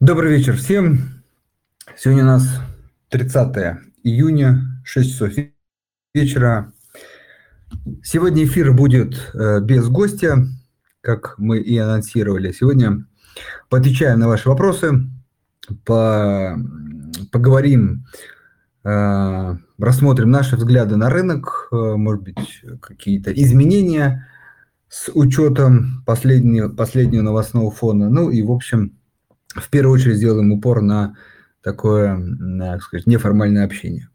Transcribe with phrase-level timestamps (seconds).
[0.00, 1.22] Добрый вечер всем.
[1.94, 2.48] Сегодня у нас
[3.10, 3.54] 30
[4.02, 5.32] июня, 6 часов
[6.14, 6.72] вечера.
[8.02, 10.46] Сегодня эфир будет э, без гостя,
[11.02, 12.50] как мы и анонсировали.
[12.50, 13.04] Сегодня
[13.68, 15.02] поотвечаем на ваши вопросы,
[15.84, 16.56] по,
[17.30, 18.06] поговорим,
[18.84, 24.26] э, рассмотрим наши взгляды на рынок, э, может быть, какие-то изменения
[24.88, 28.08] с учетом последнего, последнего новостного фона.
[28.08, 28.96] Ну и, в общем,
[29.54, 31.16] в первую очередь сделаем упор на
[31.62, 32.18] такое,
[32.58, 34.08] так сказать, неформальное общение.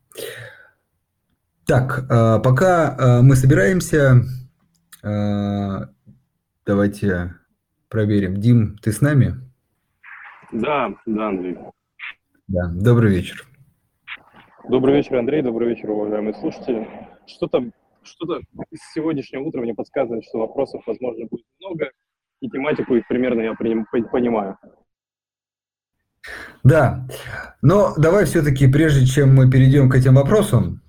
[1.65, 4.21] Так, а, пока а, мы собираемся,
[5.03, 5.89] а,
[6.65, 7.35] давайте
[7.89, 8.37] проверим.
[8.37, 9.35] Дим, ты с нами?
[10.51, 11.57] Да, да, Андрей.
[12.47, 13.45] Да, добрый вечер.
[14.69, 16.87] Добрый вечер, Андрей, добрый вечер, уважаемые слушатели.
[17.27, 17.71] Что-то
[18.05, 18.39] что-то
[18.71, 21.91] с сегодняшнего утра мне подсказывает, что вопросов, возможно, будет много,
[22.39, 24.57] и тематику их примерно я понимаю.
[26.63, 27.07] Да,
[27.61, 30.81] но давай все-таки, прежде чем мы перейдем к этим вопросам,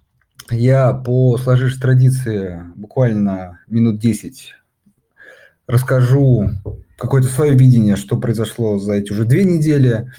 [0.50, 4.54] я по сложившейся традиции буквально минут 10
[5.66, 6.50] расскажу
[6.98, 10.12] какое-то свое видение, что произошло за эти уже две недели.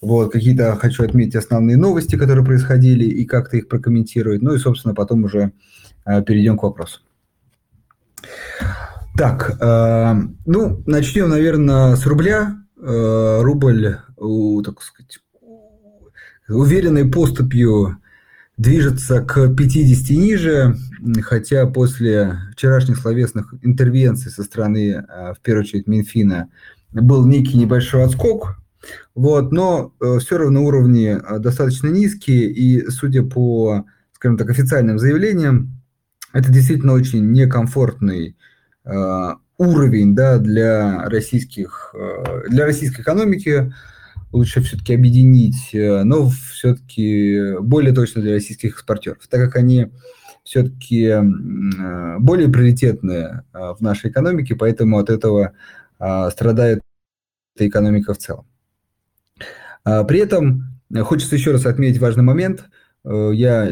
[0.00, 4.42] Вот, какие-то хочу отметить основные новости, которые происходили, и как-то их прокомментировать.
[4.42, 5.52] Ну и, собственно, потом уже
[6.04, 7.00] э, перейдем к вопросу.
[9.16, 10.14] Так, э,
[10.44, 12.56] ну, начнем, наверное, с рубля.
[12.76, 13.96] Э, рубль,
[14.62, 15.18] так сказать,
[16.48, 17.98] уверенной поступью
[18.56, 20.76] движется к 50 ниже,
[21.22, 26.48] хотя после вчерашних словесных интервенций со стороны, э, в первую очередь, Минфина,
[26.92, 28.56] был некий небольшой отскок,
[29.14, 35.80] вот, но э, все равно уровни достаточно низкие, и судя по, скажем так, официальным заявлениям,
[36.32, 38.36] это действительно очень некомфортный
[39.58, 43.72] уровень да, для, российских, э, для российской экономики
[44.34, 49.92] лучше все-таки объединить, э, но все-таки более точно для российских экспортеров, так как они
[50.42, 55.52] все-таки э, более приоритетные в нашей экономике, поэтому от этого
[56.32, 56.82] страдает
[57.56, 58.46] экономика в целом.
[59.84, 62.64] При этом хочется еще раз отметить важный момент.
[63.04, 63.70] Я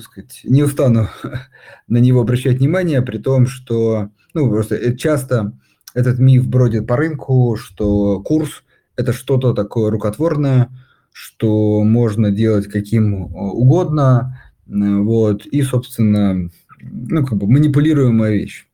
[0.00, 1.08] сказать, не устану
[1.88, 5.58] на него обращать внимание, при том, что ну, просто часто
[5.94, 8.62] этот миф бродит по рынку, что курс–
[8.96, 10.70] это что-то такое рукотворное,
[11.12, 18.66] что можно делать каким угодно, вот, и, собственно, ну, как бы манипулируемая вещь.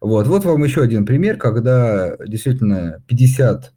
[0.00, 3.72] Вот, вот вам еще один пример, когда действительно 50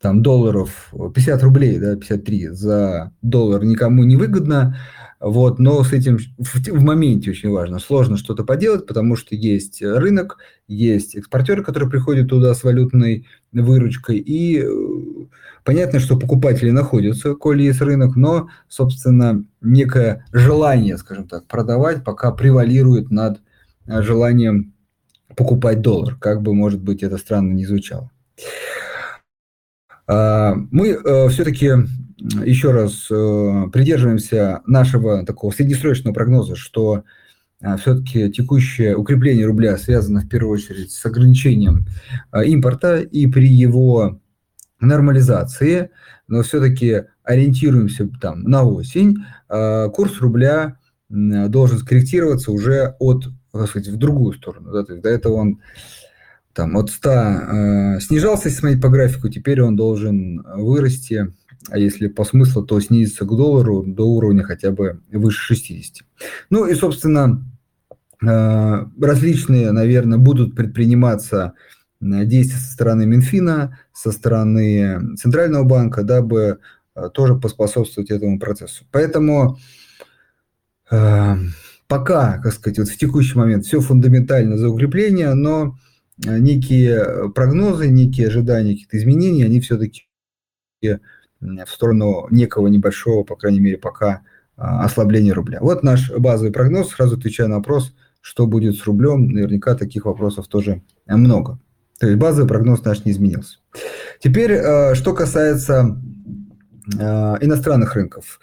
[0.00, 4.76] там, долларов, 50 рублей, да, 53 за доллар никому не выгодно,
[5.20, 7.78] вот, но с этим в, в моменте очень важно.
[7.78, 10.38] Сложно что-то поделать, потому что есть рынок,
[10.68, 14.68] есть экспортеры, которые приходят туда с валютной выручкой, и э,
[15.64, 22.30] понятно, что покупатели находятся, коли есть рынок, но, собственно, некое желание, скажем так, продавать пока
[22.32, 23.40] превалирует над
[23.86, 24.74] э, желанием
[25.34, 28.10] покупать доллар, как бы, может быть, это странно не звучало.
[30.06, 31.72] А, мы э, все-таки
[32.44, 37.02] еще раз э, придерживаемся нашего такого среднесрочного прогноза, что
[37.60, 41.86] э, все-таки текущее укрепление рубля связано в первую очередь с ограничением
[42.32, 44.20] импорта и при его
[44.80, 45.90] нормализации,
[46.28, 49.16] но все-таки ориентируемся там на осень,
[49.48, 50.78] курс рубля
[51.08, 53.24] должен скорректироваться уже от,
[53.68, 54.70] сказать, в другую сторону.
[54.84, 55.60] До этого он
[56.56, 61.30] там от 100 э, снижался, если смотреть по графику, теперь он должен вырасти,
[61.68, 66.06] а если по смыслу, то снизиться к доллару до уровня хотя бы выше 60.
[66.48, 67.44] Ну и, собственно,
[68.26, 71.52] э, различные, наверное, будут предприниматься
[72.00, 76.60] э, действия со стороны Минфина, со стороны Центрального банка, дабы
[76.94, 78.86] э, тоже поспособствовать этому процессу.
[78.92, 79.58] Поэтому
[80.90, 81.34] э,
[81.86, 85.76] пока, как сказать, вот в текущий момент все фундаментально за укрепление, но
[86.18, 90.08] некие э, прогнозы, некие ожидания каких-то изменений, они все-таки
[90.82, 94.22] в сторону некого небольшого, по крайней мере, пока
[94.56, 95.58] ослабления рубля.
[95.60, 96.90] Вот наш базовый прогноз.
[96.90, 99.28] Сразу отвечаю на вопрос, что будет с рублем.
[99.28, 101.58] Наверняка таких вопросов тоже много.
[101.98, 103.58] То есть базовый прогноз наш не изменился.
[104.18, 106.00] Теперь, э, что касается
[106.88, 108.38] иностранных рынков.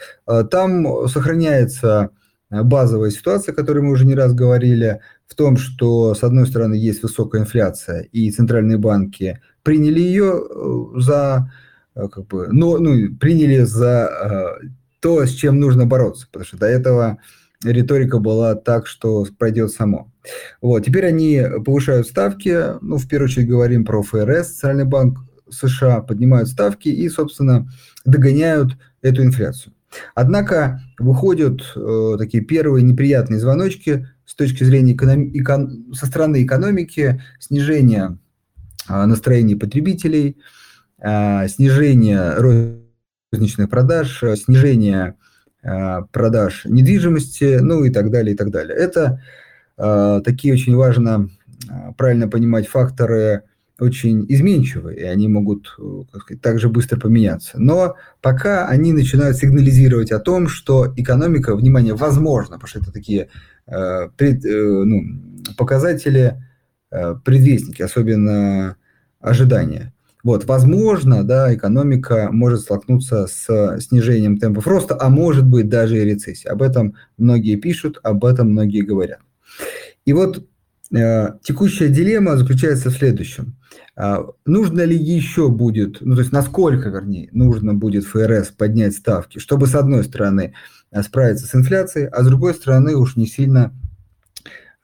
[0.52, 2.10] Там сохраняется
[2.50, 5.00] базовая ситуация, о которой мы уже не раз говорили–
[5.34, 11.00] в том, что, с одной стороны, есть высокая инфляция, и центральные банки приняли ее э,
[11.00, 11.52] за,
[11.96, 14.68] э, как бы, ну, ну, приняли за э,
[15.00, 17.18] то, с чем нужно бороться, потому что до этого
[17.64, 20.12] риторика была так, что пройдет само.
[20.62, 25.18] Вот, теперь они повышают ставки, ну, в первую очередь говорим про ФРС, Центральный банк
[25.50, 27.68] США, поднимают ставки и, собственно,
[28.06, 29.74] догоняют эту инфляцию.
[30.16, 35.30] Однако выходят э, такие первые неприятные звоночки с точки зрения эконом...
[35.38, 35.70] эко...
[35.94, 38.18] со стороны экономики, снижение
[38.90, 40.38] э, настроения потребителей,
[41.00, 42.34] э, снижение
[43.32, 45.16] розничных продаж, снижение
[45.64, 48.76] э, продаж недвижимости, ну и так далее, и так далее.
[48.78, 49.22] Это
[49.78, 51.30] э, такие очень важно
[51.70, 53.44] э, правильно понимать факторы
[53.80, 55.76] очень изменчивы, и они могут
[56.12, 57.60] как сказать, также быстро поменяться.
[57.60, 63.30] Но пока они начинают сигнализировать о том, что экономика, внимание, возможно, потому что это такие
[63.68, 65.04] э, пред, э, ну,
[65.58, 66.44] показатели,
[66.92, 68.78] э, предвестники, особенно
[69.20, 69.94] ожидания.
[70.24, 76.06] Вот, возможно, да, экономика может столкнуться с снижением темпов роста, а может быть даже и
[76.06, 76.52] рецессия.
[76.52, 79.20] Об этом многие пишут, об этом многие говорят.
[80.06, 80.42] И вот э,
[80.94, 83.56] текущая дилемма заключается в следующем.
[83.96, 89.40] А, нужно ли еще будет, ну то есть насколько, вернее, нужно будет ФРС поднять ставки,
[89.40, 90.54] чтобы с одной стороны
[90.92, 93.74] а, справиться с инфляцией, а с другой стороны уж не сильно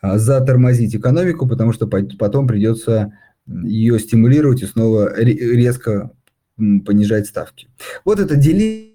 [0.02, 3.14] затормозить экономику, потому что потом придется
[3.48, 6.12] ее стимулировать и снова резко
[6.56, 7.68] понижать ставки.
[8.06, 8.89] Вот это дилемма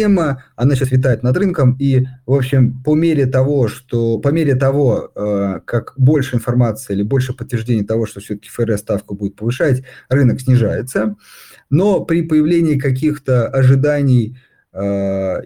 [0.00, 4.54] тема, она сейчас витает над рынком, и, в общем, по мере того, что, по мере
[4.54, 9.82] того, э, как больше информации или больше подтверждений того, что все-таки ФРС ставку будет повышать,
[10.08, 11.16] рынок снижается,
[11.68, 14.38] но при появлении каких-то ожиданий
[14.72, 15.42] э,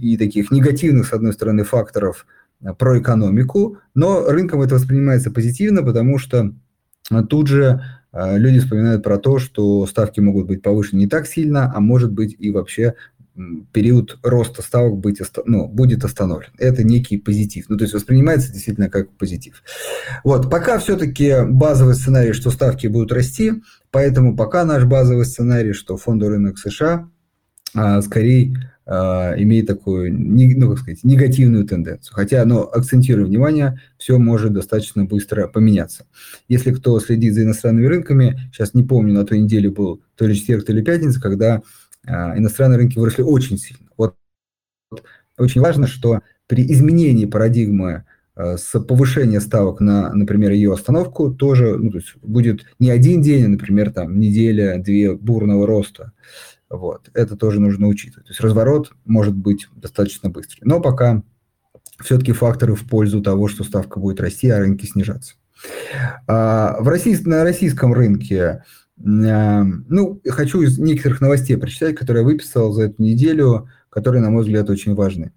[0.00, 2.26] и таких негативных, с одной стороны, факторов
[2.62, 6.54] э, про экономику, но рынком это воспринимается позитивно, потому что
[7.28, 7.82] тут же
[8.12, 12.34] люди вспоминают про то, что ставки могут быть повышены не так сильно, а может быть
[12.38, 12.94] и вообще
[13.72, 16.50] период роста ставок быть, ну, будет остановлен.
[16.58, 17.66] Это некий позитив.
[17.68, 19.62] Ну, то есть воспринимается действительно как позитив.
[20.24, 23.54] Вот, пока все-таки базовый сценарий, что ставки будут расти,
[23.90, 27.08] поэтому пока наш базовый сценарий, что фондовый рынок США
[27.74, 28.54] а, скорее
[28.86, 32.14] а, имеет такую, ну, как сказать, негативную тенденцию.
[32.14, 36.06] Хотя, но акцентирую внимание, все может достаточно быстро поменяться.
[36.48, 40.34] Если кто следит за иностранными рынками, сейчас не помню, на той неделе был то ли
[40.34, 41.62] четверг, то ли пятница, когда
[42.06, 43.88] иностранные рынки выросли очень сильно.
[43.96, 44.14] Вот
[45.38, 48.04] очень важно, что при изменении парадигмы
[48.34, 53.22] а, с повышения ставок на, например, ее остановку тоже ну, то есть будет не один
[53.22, 56.12] день, а, например, там неделя, две бурного роста.
[56.68, 57.10] Вот.
[57.14, 58.26] Это тоже нужно учитывать.
[58.26, 60.60] То есть разворот может быть достаточно быстрый.
[60.62, 61.22] Но пока
[62.00, 65.34] все-таки факторы в пользу того, что ставка будет расти, а рынки снижаться.
[66.26, 68.64] В России, на российском рынке
[69.02, 74.42] ну, хочу из некоторых новостей прочитать, которые я выписал за эту неделю, которые, на мой
[74.42, 75.32] взгляд, очень важны.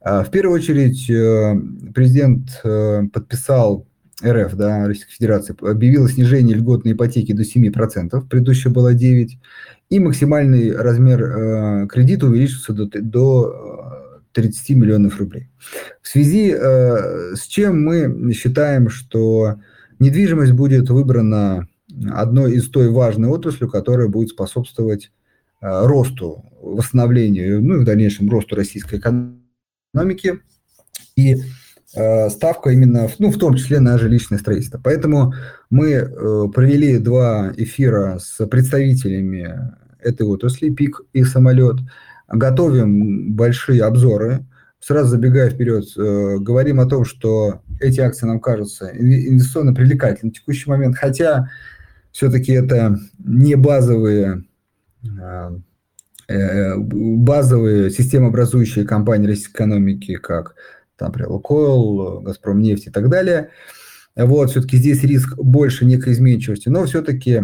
[0.00, 1.54] А, в первую очередь, э,
[1.94, 3.86] президент э, подписал
[4.24, 9.28] РФ, да, Российской Федерации, объявил снижение льготной ипотеки до 7%, предыдущее было 9%,
[9.90, 15.50] и максимальный размер э, кредита увеличился до, до 30 миллионов рублей.
[16.00, 19.56] В связи с чем мы считаем, что
[19.98, 21.66] недвижимость будет выбрана
[22.08, 25.10] одной из той важной отраслью, которая будет способствовать
[25.60, 30.40] э, росту, восстановлению, ну и в дальнейшем росту российской экономики.
[31.16, 31.36] И
[31.94, 34.80] э, ставка именно, ну, в том числе на жилищное строительство.
[34.82, 35.34] Поэтому
[35.68, 36.08] мы э,
[36.54, 41.76] провели два эфира с представителями этой отрасли, ПИК и самолет,
[42.28, 44.46] готовим большие обзоры.
[44.82, 50.70] Сразу забегая вперед, говорим о том, что эти акции нам кажутся инвестиционно привлекательны в текущий
[50.70, 51.50] момент, хотя
[52.12, 54.44] все-таки это не базовые
[55.20, 55.52] а,
[56.28, 60.54] э, базовые системообразующие компании российской экономики, как,
[60.98, 63.50] например, Лукойл, Газпром нефть и так далее.
[64.16, 67.42] Вот, все-таки здесь риск больше некой изменчивости, но все-таки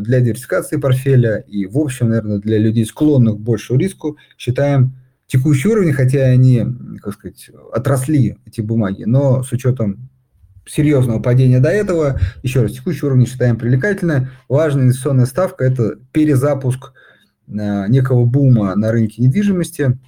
[0.00, 4.96] для диверсификации портфеля и, в общем, наверное, для людей, склонных к большему риску, считаем
[5.28, 6.66] текущий уровень, хотя они,
[7.00, 10.09] как сказать, отросли, эти бумаги, но с учетом
[10.70, 12.20] серьезного падения до этого.
[12.42, 14.30] Еще раз, текущий уровень считаем привлекательно.
[14.48, 16.92] Важная инвестиционная ставка– это перезапуск
[17.48, 19.98] э, некого бума на рынке недвижимости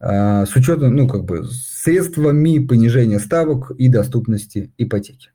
[0.00, 5.30] э, с учетом, ну, как бы, средствами понижения ставок и доступности ипотеки.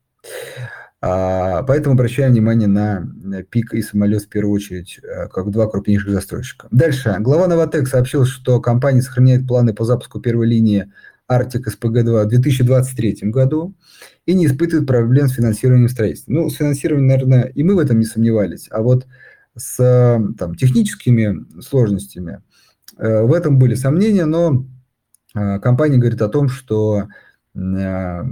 [1.00, 3.06] А, поэтому обращаем внимание на
[3.50, 6.66] ПИК и самолет в первую очередь, э, как два крупнейших застройщика.
[6.72, 7.14] Дальше.
[7.20, 10.90] Глава Новотек сообщил, что компания сохраняет планы по запуску первой линии
[11.28, 13.74] Арктик СПГ-2 в 2023 году
[14.24, 16.32] и не испытывает проблем с финансированием строительства.
[16.32, 19.06] Ну, с финансированием, наверное, и мы в этом не сомневались, а вот
[19.54, 19.76] с
[20.38, 22.42] там, техническими сложностями
[22.96, 24.66] э, в этом были сомнения, но
[25.34, 27.08] э, компания говорит о том, что
[27.54, 28.22] э,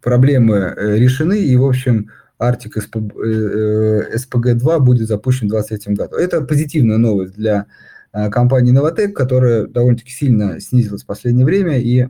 [0.00, 6.16] проблемы решены, и, в общем, Arctic SPG-2 будет запущен в 2023 году.
[6.16, 7.66] Это позитивная новость для
[8.12, 12.08] компании Novatec, которая довольно-таки сильно снизилась в последнее время, и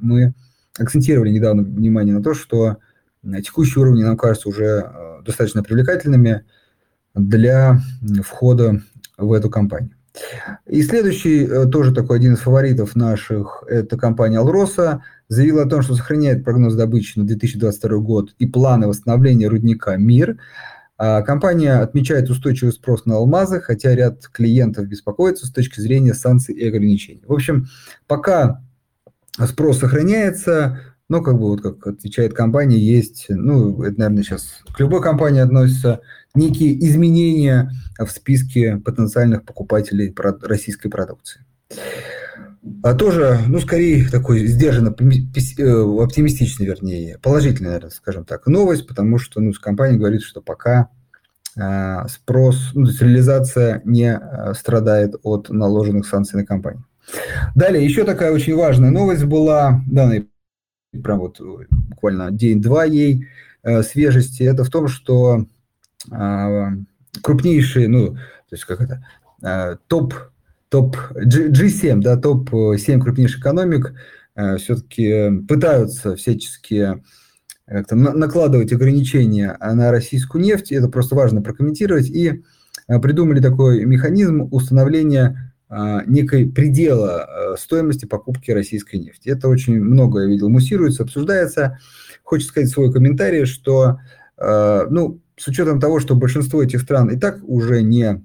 [0.00, 0.34] мы
[0.78, 2.78] акцентировали недавно внимание на то, что
[3.22, 6.44] текущие уровни нам кажутся уже достаточно привлекательными
[7.14, 7.80] для
[8.24, 8.82] входа
[9.16, 9.94] в эту компанию.
[10.66, 15.82] И следующий, э, тоже такой один из фаворитов наших, это компания Алроса, заявила о том,
[15.82, 20.38] что сохраняет прогноз добычи на 2022 год и планы восстановления рудника «Мир».
[20.98, 26.54] А компания отмечает устойчивый спрос на алмазы, хотя ряд клиентов беспокоится с точки зрения санкций
[26.54, 27.22] и ограничений.
[27.26, 27.68] В общем,
[28.06, 28.62] пока
[29.38, 34.78] спрос сохраняется, но как бы вот как отвечает компания, есть, ну, это, наверное, сейчас к
[34.78, 36.00] любой компании относится,
[36.34, 41.44] некие изменения в списке потенциальных покупателей российской продукции.
[42.82, 49.18] А тоже, ну, скорее, такой сдержанно э, оптимистичный, вернее, положительный, наверное, скажем так, новость, потому
[49.18, 50.90] что, ну, компания говорит, что пока
[51.56, 56.84] э, спрос, ну, то есть реализация не э, страдает от наложенных санкций на компанию.
[57.54, 60.10] Далее, еще такая очень важная новость была, да,
[61.02, 61.40] прям вот
[61.88, 63.28] буквально день-два ей
[63.62, 65.46] э, свежести, это в том, что
[66.10, 66.66] э,
[67.22, 69.04] крупнейшие, ну, то есть как это,
[69.42, 70.14] э, топ,
[70.68, 73.94] топ G7, да, топ-7 крупнейших экономик
[74.34, 77.02] э, все-таки пытаются всячески
[77.66, 82.42] как-то накладывать ограничения на российскую нефть, это просто важно прокомментировать, и
[82.88, 85.49] э, придумали такой механизм установления а,
[86.06, 89.28] некой предела а, стоимости покупки российской нефти.
[89.28, 91.78] Это очень много, я видел, муссируется, обсуждается.
[92.24, 93.98] Хочется сказать свой комментарий, что,
[94.36, 98.24] а, ну, с учетом того, что большинство этих стран и так уже не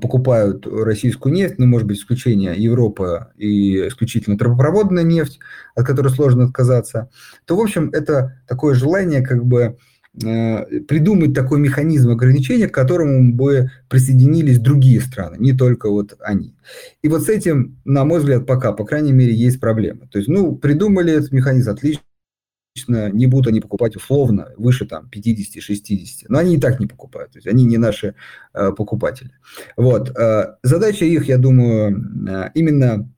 [0.00, 5.40] покупают российскую нефть, ну, может быть, исключение Европа и исключительно трубопроводная нефть,
[5.74, 7.10] от которой сложно отказаться,
[7.46, 9.78] то, в общем, это такое желание как бы
[10.14, 16.54] придумать такой механизм ограничения, к которому бы присоединились другие страны, не только вот они.
[17.00, 20.06] И вот с этим, на мой взгляд, пока, по крайней мере, есть проблема.
[20.08, 22.02] То есть, ну, придумали этот механизм, отлично,
[23.12, 27.38] не будут они покупать условно выше там 50-60, но они и так не покупают, то
[27.38, 28.14] есть они не наши
[28.54, 29.32] э, покупатели.
[29.76, 30.10] Вот.
[30.16, 33.10] Э, задача их, я думаю, э, именно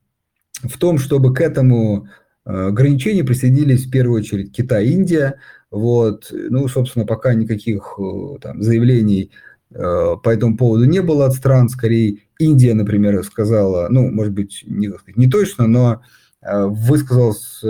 [0.63, 2.07] в том, чтобы к этому
[2.45, 5.39] э, ограничению присоединились в первую очередь Китай, Индия,
[5.71, 6.29] вот.
[6.31, 9.31] Ну, собственно, пока никаких э, там, заявлений
[9.71, 11.69] э, по этому поводу не было от стран.
[11.69, 16.01] Скорее, Индия, например, сказала, ну, может быть, не, не точно, но
[16.41, 17.63] э, высказалась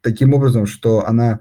[0.00, 1.40] таким образом, что она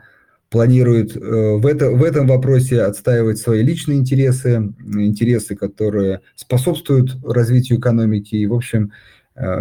[0.50, 8.36] планирует в, это, в этом вопросе отстаивать свои личные интересы, интересы, которые способствуют развитию экономики
[8.36, 8.94] и, в общем,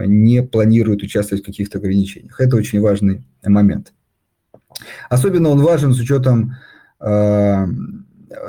[0.06, 2.40] не планирует участвовать в каких-то ограничениях.
[2.40, 3.92] Это очень важный момент.
[5.08, 6.56] Особенно он важен с учетом
[7.00, 7.66] э,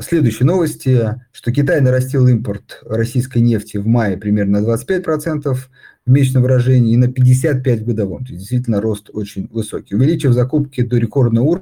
[0.01, 5.69] следующей новости, что Китай нарастил импорт российской нефти в мае примерно на 25% в
[6.09, 8.25] месячном выражении и на 55% в годовом.
[8.25, 9.95] То есть действительно рост очень высокий.
[9.95, 11.61] Увеличив закупки до рекордного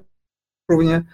[0.69, 1.07] уровня,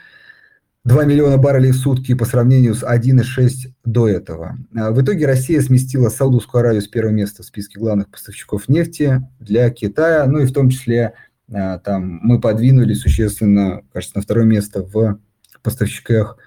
[0.84, 4.58] 2 миллиона баррелей в сутки по сравнению с 1,6 до этого.
[4.76, 9.22] А в итоге Россия сместила Саудовскую Аравию с первого места в списке главных поставщиков нефти
[9.40, 11.14] для Китая, ну и в том числе
[11.52, 15.20] там мы подвинули существенно, кажется, на второе место в
[15.62, 16.38] поставщиках,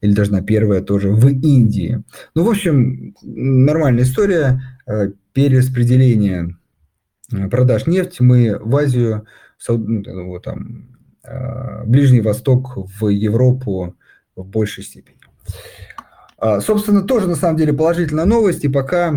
[0.00, 2.02] или даже на первое тоже, в Индии.
[2.34, 4.62] Ну, в общем, нормальная история.
[4.86, 6.56] Э, перераспределение
[7.32, 9.26] э, продаж нефти мы в Азию,
[9.66, 13.96] ну, там, э, Ближний Восток, в Европу
[14.36, 15.16] в большей степени.
[16.36, 19.14] А, собственно, тоже на самом деле положительная новость, и пока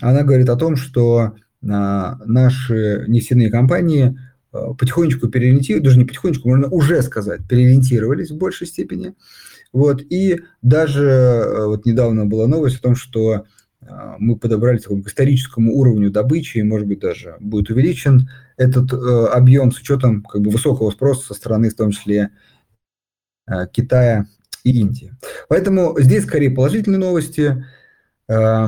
[0.00, 1.34] она говорит о том, что
[1.68, 4.16] а, наши нефтяные компании–
[4.52, 9.14] потихонечку переориентировались, даже не потихонечку, можно уже сказать, переориентировались в большей степени.
[9.72, 13.44] Вот, и даже э, вот недавно была новость о том, что
[13.80, 13.86] э,
[14.18, 19.70] мы подобрали такому историческому уровню добычи, и, может быть, даже будет увеличен этот э, объем
[19.70, 22.30] с учетом как бы, высокого спроса со стороны, в том числе,
[23.46, 24.26] э, Китая
[24.64, 25.14] и Индии.
[25.48, 27.64] Поэтому здесь скорее положительные новости.
[28.28, 28.66] Э,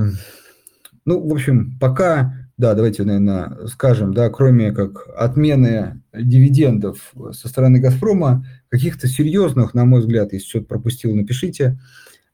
[1.05, 7.81] ну, в общем, пока да, давайте, наверное, скажем, да, кроме как отмены дивидендов со стороны
[7.81, 11.79] «Газпрома», каких-то серьезных, на мой взгляд, если что-то пропустил, напишите,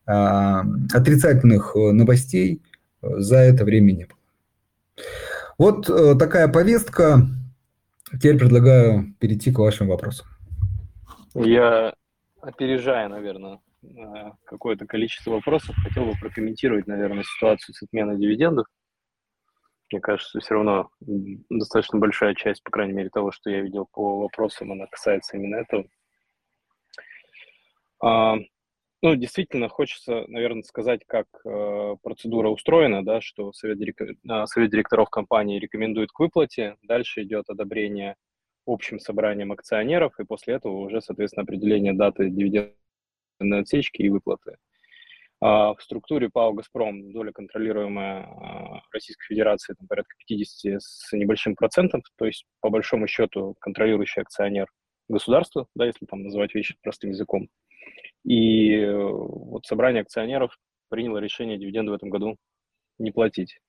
[0.06, 2.62] а, отрицательных новостей
[3.02, 4.18] за это время не было.
[5.58, 7.20] Вот э, такая повестка.
[8.12, 10.26] Теперь предлагаю перейти к вашим вопросам.
[11.34, 11.94] Я,
[12.40, 13.58] опережая, наверное,
[14.44, 18.66] какое-то количество вопросов, хотел бы прокомментировать, наверное, ситуацию с отменой дивидендов.
[19.90, 20.90] Мне кажется, все равно
[21.48, 25.56] достаточно большая часть, по крайней мере, того, что я видел по вопросам, она касается именно
[25.56, 25.86] этого.
[28.00, 28.36] А,
[29.00, 34.70] ну, действительно, хочется, наверное, сказать, как э, процедура устроена, да, что совет, директор, э, совет
[34.70, 38.16] директоров компании рекомендует к выплате, дальше идет одобрение
[38.66, 44.52] общим собранием акционеров, и после этого уже, соответственно, определение даты дивидендной отсечки и выплаты.
[44.52, 44.67] А
[45.40, 52.02] в структуре ПАО «Газпром» доля, контролируемая а, Российской Федерацией, там порядка 50 с небольшим процентом,
[52.16, 54.66] то есть, по большому счету, контролирующий акционер
[55.08, 57.48] государства, да, если там называть вещи простым языком.
[58.24, 60.56] И э, вот собрание акционеров
[60.88, 62.36] приняло решение дивиденды в этом году
[62.98, 63.60] не платить.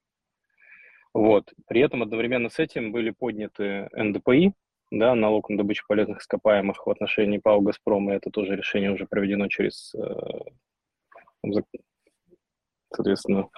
[1.13, 1.53] Вот.
[1.67, 4.53] При этом одновременно с этим были подняты НДПИ,
[4.91, 9.05] да, налог на добычу полезных ископаемых в отношении ПАО «Газпром», и это тоже решение уже
[9.05, 9.99] проведено через э,
[12.93, 13.49] соответственно,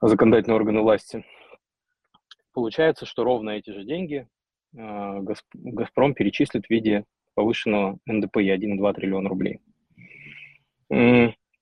[0.00, 1.24] законодательные органы власти.
[2.52, 4.28] Получается, что ровно эти же деньги
[4.76, 5.20] а,
[5.54, 9.60] Газпром перечислит в виде повышенного НДПИ 1,2 триллиона рублей.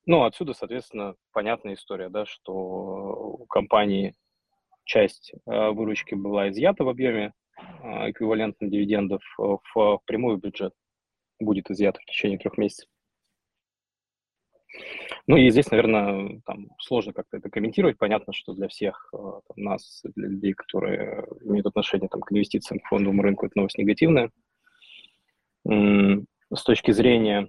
[0.07, 4.15] Ну, отсюда, соответственно, понятная история, да, что у компании
[4.85, 10.73] часть а, выручки была изъята в объеме а, эквивалентных дивидендов в прямой бюджет
[11.39, 12.89] будет изъята в течение трех месяцев.
[15.27, 17.99] Ну и здесь, наверное, там сложно как-то это комментировать.
[17.99, 22.81] Понятно, что для всех э, там, нас, для людей, которые имеют отношение там, к инвестициям,
[22.81, 24.31] к фондовому рынку, это новость негативная.
[25.67, 27.49] С точки зрения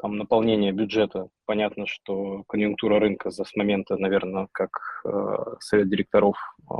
[0.00, 4.70] там, наполнения бюджета, понятно, что конъюнктура рынка за с момента, наверное, как
[5.04, 6.36] э, совет директоров
[6.70, 6.74] э,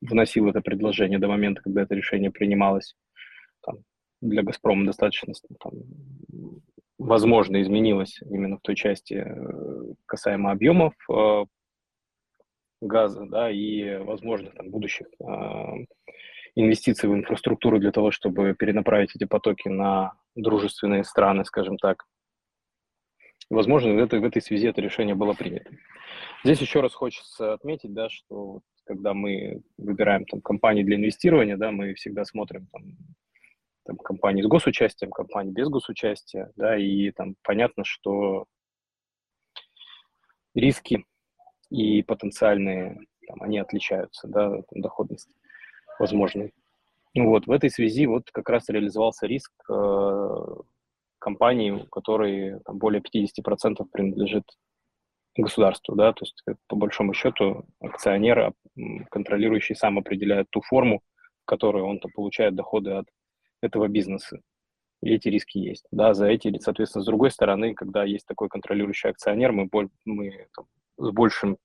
[0.00, 2.94] вносил это предложение до момента, когда это решение принималось,
[3.62, 3.78] там,
[4.20, 5.72] для «Газпрома» достаточно там,
[7.00, 11.44] возможно, изменилось именно в той части э, касаемо объемов э,
[12.82, 15.24] газа, да, и возможных там будущих э,
[16.54, 22.04] инвестиций в инфраструктуру для того, чтобы перенаправить эти потоки на дружественные страны, скажем так.
[23.48, 25.70] Возможно, в в этой связи это решение было принято.
[26.44, 31.70] Здесь еще раз хочется отметить, да, что когда мы выбираем там, компании для инвестирования, да,
[31.70, 32.82] мы всегда смотрим там,
[33.84, 38.46] там, компании с госучастием, компании без госучастия, да, и там понятно, что
[40.54, 41.04] риски
[41.70, 45.28] и потенциальные, там, они отличаются, да, там, доходность
[45.98, 46.52] возможной.
[47.14, 50.46] Ну вот, в этой связи вот как раз реализовался риск э,
[51.18, 54.44] компании, у которой там, более 50% принадлежит
[55.36, 58.52] государству, да, то есть по большому счету акционер,
[59.10, 61.02] контролирующий, сам определяет ту форму,
[61.42, 63.06] в которой он -то получает доходы от
[63.60, 64.40] этого бизнеса.
[65.02, 65.86] И эти риски есть.
[65.90, 69.68] Да, за эти, соответственно, с другой стороны, когда есть такой контролирующий акционер, мы,
[70.04, 70.66] мы там,
[70.98, 71.56] с большим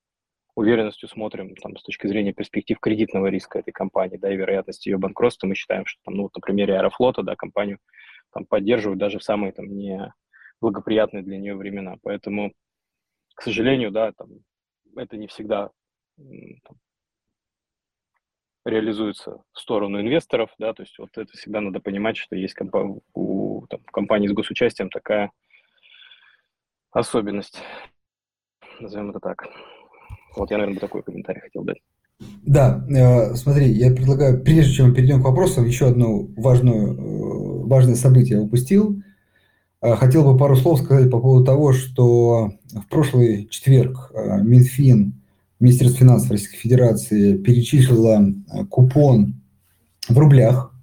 [0.56, 4.98] уверенностью смотрим там, с точки зрения перспектив кредитного риска этой компании, да, и вероятности ее
[4.98, 7.80] банкротства, мы считаем, что там, ну, вот на примере Аэрофлота, да, компанию
[8.32, 10.14] там поддерживают даже в самые там не
[10.62, 11.98] благоприятные для нее времена.
[12.02, 12.54] Поэтому,
[13.34, 14.30] к сожалению, да, там,
[14.96, 15.72] это не всегда
[16.18, 16.78] там,
[18.66, 23.00] реализуется в сторону инвесторов, да, то есть вот это всегда надо понимать, что есть компа-
[23.14, 25.32] у там, компании с госучастием такая
[26.92, 27.62] особенность,
[28.80, 29.48] назовем это так.
[30.36, 31.78] Вот я, наверное, такой комментарий хотел дать.
[32.46, 37.68] Да, э, смотри, я предлагаю, прежде чем мы перейдем к вопросам, еще одно важную, э,
[37.68, 39.02] важное событие упустил.
[39.82, 45.25] Э, хотел бы пару слов сказать по поводу того, что в прошлый четверг э, Минфин
[45.60, 49.42] Министерство финансов Российской Федерации перечислило э, купон
[50.10, 50.74] в рублях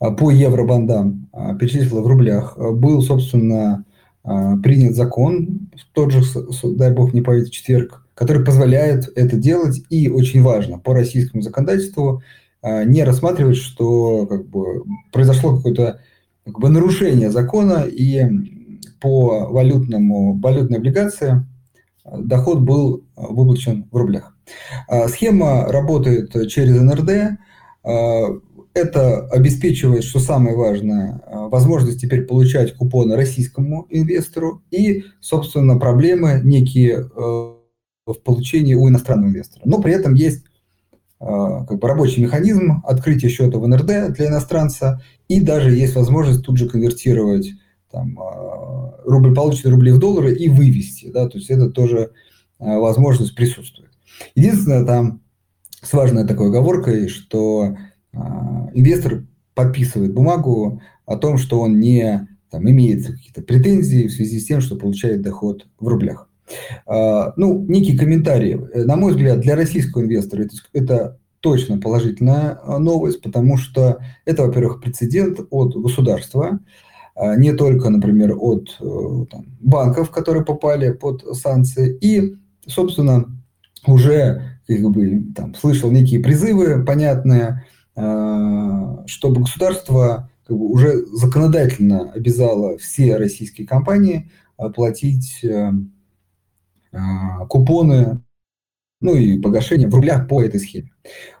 [0.00, 2.56] э, по евробандам, э, перечислило в рублях.
[2.56, 3.84] Был, собственно,
[4.62, 6.22] принят закон, тот же,
[6.76, 9.80] дай бог не поверить, четверг, который позволяет это делать.
[9.88, 12.22] И очень важно, по российскому законодательству
[12.62, 16.00] не рассматривать, что как бы, произошло какое-то
[16.44, 18.26] как бы, нарушение закона, и
[19.00, 21.46] по валютному, валютной облигации
[22.04, 24.34] доход был э, выплачен в рублях.
[24.88, 27.38] А, схема работает через НРД.
[27.84, 28.26] А,
[28.74, 36.40] это обеспечивает, что самое важное, а, возможность теперь получать купоны российскому инвестору и, собственно, проблемы
[36.44, 37.54] некие э,
[38.06, 39.62] в получении у иностранного инвестора.
[39.64, 40.44] Но при этом есть
[41.20, 46.58] как бы рабочий механизм открытия счета в НРД для иностранца, и даже есть возможность тут
[46.58, 47.50] же конвертировать
[47.90, 51.10] там, а, рубль, полученные рубли в доллары и вывести.
[51.10, 52.12] Да, то есть это тоже
[52.58, 53.90] а, возможность присутствует.
[54.34, 55.22] Единственное, там
[55.82, 57.76] с важной такой оговоркой, что
[58.12, 59.24] а, инвестор
[59.54, 64.60] подписывает бумагу о том, что он не там, имеет какие-то претензии в связи с тем,
[64.60, 66.28] что получает доход в рублях.
[66.86, 68.56] Ну, некий комментарий.
[68.86, 74.80] На мой взгляд, для российского инвестора это, это точно положительная новость, потому что это, во-первых,
[74.80, 76.60] прецедент от государства,
[77.36, 83.26] не только, например, от э, там, банков, которые попали под санкции, и, собственно,
[83.86, 87.64] уже как бы, там, слышал некие призывы понятные,
[87.96, 94.30] а, чтобы государство как бы, уже законодательно обязало все российские компании
[94.74, 95.72] платить э,
[96.92, 98.22] а, купоны,
[99.00, 100.92] ну и погашение в рублях по этой схеме.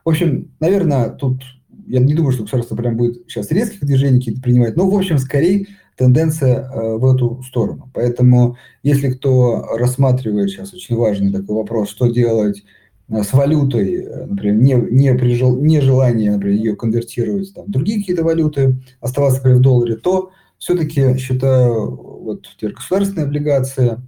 [0.04, 1.42] В общем, наверное, тут
[1.88, 5.18] я не думаю, что государство прям будет сейчас резких движений какие-то принимать, но, в общем,
[5.18, 7.90] скорее тенденция э, в эту сторону.
[7.92, 12.62] Поэтому, если кто рассматривает сейчас очень важный такой вопрос, что делать
[13.08, 17.64] э, с валютой, э, например, не, не, при жел, не желание, например, ее конвертировать там,
[17.66, 23.98] другие какие-то валюты, оставаться, например, в долларе, то все-таки считаю вот теперь государственные облигации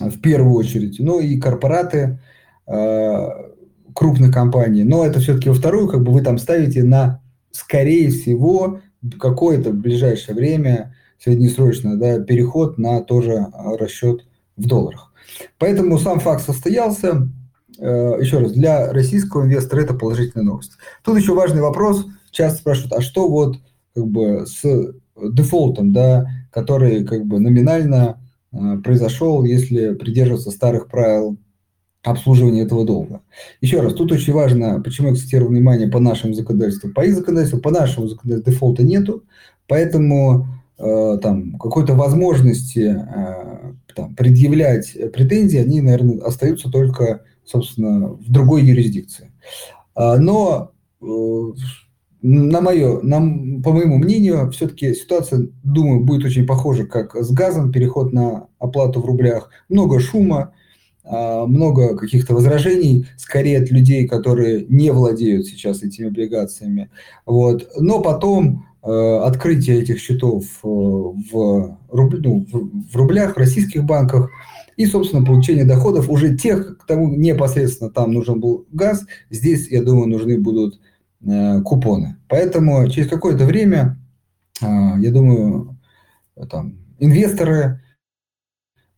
[0.00, 2.18] в первую очередь, ну и корпораты,
[3.94, 8.80] крупных компаний, но это все-таки во вторую, как бы вы там ставите на, скорее всего,
[9.18, 14.26] какое-то ближайшее время, среднесрочно, да, переход на тоже а, расчет
[14.56, 15.12] в долларах.
[15.58, 17.28] Поэтому сам факт состоялся.
[17.78, 20.72] Э, еще раз, для российского инвестора это положительная новость.
[21.02, 22.06] Тут еще важный вопрос.
[22.30, 23.58] Часто спрашивают, а что вот
[23.94, 28.20] как бы с дефолтом, да, который как бы номинально
[28.52, 31.38] э, произошел, если придерживаться старых правил
[32.02, 33.22] обслуживания этого долга.
[33.60, 36.90] Еще раз, тут очень важно, почему я акцентирую внимание по нашему законодательству.
[36.90, 39.24] По их законодательству, по нашему законодательству дефолта нету,
[39.68, 48.30] поэтому э, там какой-то возможности э, там, предъявлять претензии, они, наверное, остаются только, собственно, в
[48.30, 49.30] другой юрисдикции.
[49.94, 51.52] А, но э,
[52.22, 53.18] на мое, на,
[53.62, 59.00] по моему мнению, все-таки ситуация, думаю, будет очень похожа, как с газом, переход на оплату
[59.00, 60.52] в рублях, много шума,
[61.04, 66.90] много каких-то возражений, скорее от людей, которые не владеют сейчас этими облигациями.
[67.26, 67.68] Вот.
[67.78, 72.46] Но потом э, открытие этих счетов э, в, руб, ну,
[72.90, 74.30] в, рублях, в российских банках,
[74.76, 79.82] и, собственно, получение доходов уже тех, к тому непосредственно там нужен был газ, здесь, я
[79.82, 80.80] думаю, нужны будут
[81.26, 82.16] э, купоны.
[82.28, 83.98] Поэтому через какое-то время,
[84.60, 85.76] я думаю,
[86.48, 87.81] там, инвесторы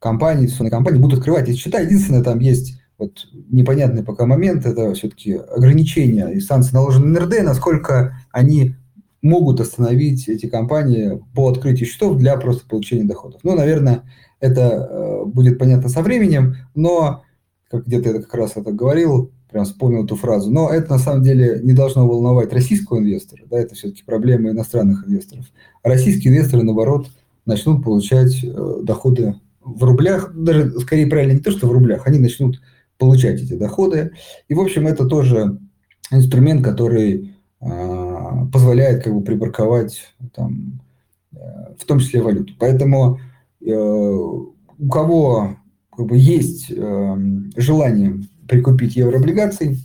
[0.04, 1.80] компании, инвестиционные компании будут открывать эти счета.
[1.80, 7.42] Единственное, там есть вот непонятный пока момент, это все-таки ограничения и санкции, наложены на НРД,
[7.42, 8.74] насколько они
[9.22, 13.40] могут остановить эти компании по открытию счетов для просто получения доходов.
[13.42, 14.02] Ну, наверное,
[14.40, 17.24] это э, будет понятно со временем, но,
[17.70, 21.22] как где-то я как раз это говорил, прям вспомнил эту фразу, но это на самом
[21.22, 25.46] деле не должно волновать российского инвестора, да, это все-таки проблема иностранных инвесторов.
[25.82, 27.06] А российские инвесторы, наоборот,
[27.46, 32.18] начнут получать э, доходы в рублях, даже скорее правильно не то, что в рублях, они
[32.18, 32.60] начнут
[32.98, 34.12] получать эти доходы.
[34.48, 35.58] И, в общем, это тоже
[36.10, 40.80] инструмент, который э, позволяет как бы припарковать там,
[41.32, 41.36] э,
[41.78, 42.54] в том числе валюту.
[42.58, 43.18] Поэтому
[43.60, 45.56] э, у кого
[45.96, 47.16] как бы, есть э,
[47.56, 49.78] желание прикупить еврооблигации,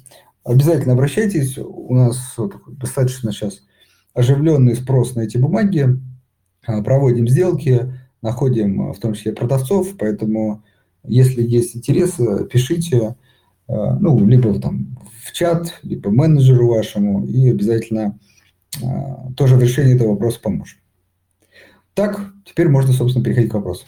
[0.44, 1.58] обязательно обращайтесь.
[1.58, 2.36] У нас
[2.68, 3.62] достаточно сейчас
[4.14, 5.88] оживленный спрос на эти бумаги.
[6.66, 10.64] Проводим сделки, находим э, в том числе продавцов, поэтому
[11.04, 13.16] если есть интерес, э, пишите,
[13.68, 18.18] э, ну, либо там в чат, либо менеджеру вашему, и обязательно
[19.36, 20.78] тоже в решении этого вопроса поможем.
[21.96, 23.86] Так, теперь можно, собственно, переходить к вопросу.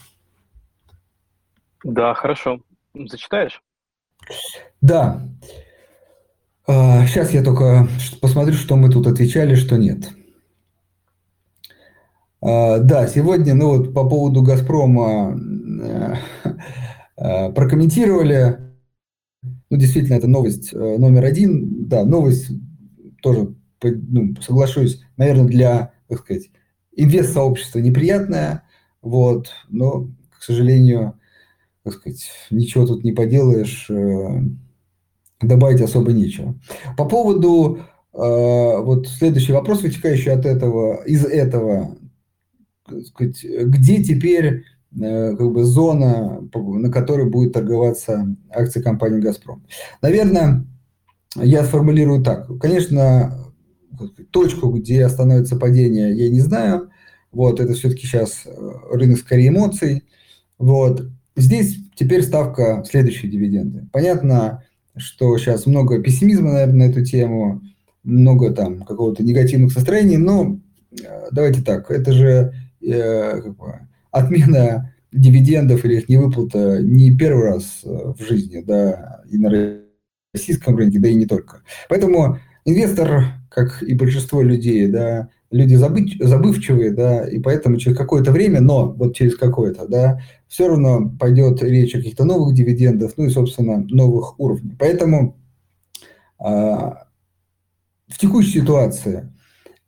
[1.84, 2.62] Да, хорошо.
[2.96, 3.62] Зачитаешь?
[4.82, 5.28] Да.
[6.66, 7.88] Сейчас я только
[8.22, 10.10] посмотрю, что мы тут отвечали, что нет.
[12.42, 15.40] А, да, сегодня, ну вот по поводу «Газпрома»
[15.84, 16.16] э,
[17.18, 18.58] э, прокомментировали.
[19.70, 21.88] Ну, действительно, это новость э, номер один.
[21.88, 22.50] Да, новость
[23.22, 26.50] тоже, ну, соглашусь, наверное, для, так сказать,
[26.96, 28.64] инвест-сообщества неприятная,
[29.04, 31.14] вот, но, к сожалению,
[31.84, 33.90] так сказать, ничего тут не поделаешь,
[35.40, 36.56] добавить особо нечего.
[36.98, 37.80] По поводу,
[38.12, 41.96] вот следующий вопрос, вытекающий от этого, из этого,
[43.06, 44.64] сказать, где теперь
[45.00, 49.64] э, как бы зона, на которой будет торговаться акции компании «Газпром».
[50.02, 50.66] Наверное,
[51.36, 52.48] я сформулирую так.
[52.60, 53.38] Конечно,
[54.32, 56.90] точку, где остановится падение, я не знаю.
[57.32, 58.52] Вот, это все-таки сейчас э,
[58.92, 60.04] рынок скорее эмоций.
[60.58, 61.08] Вот.
[61.36, 63.88] Здесь теперь ставка следующие дивиденды.
[63.92, 64.64] Понятно,
[64.98, 67.62] что сейчас много пессимизма, наверное, на эту тему,
[68.04, 70.60] много там какого-то негативных настроений, но
[70.92, 73.74] э, давайте так, это же Э, как бы,
[74.12, 79.82] отмена дивидендов или их невыплата не первый раз э, в жизни, да, и на
[80.34, 81.62] российском рынке, да и не только.
[81.90, 88.32] Поэтому инвестор, как и большинство людей, да, люди забыть, забывчивые, да, и поэтому через какое-то
[88.32, 93.26] время, но вот через какое-то, да, все равно пойдет речь о каких-то новых дивидендах, ну
[93.26, 94.74] и, собственно, новых уровнях.
[94.80, 95.38] Поэтому
[96.40, 97.08] а,
[98.08, 99.30] в текущей ситуации,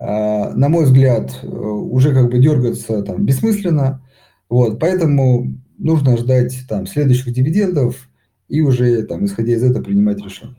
[0.05, 4.05] на мой взгляд, уже как бы дергаться там бессмысленно,
[4.49, 5.45] вот, поэтому
[5.77, 8.09] нужно ждать там следующих дивидендов
[8.49, 10.57] и уже там, исходя из этого, принимать решение.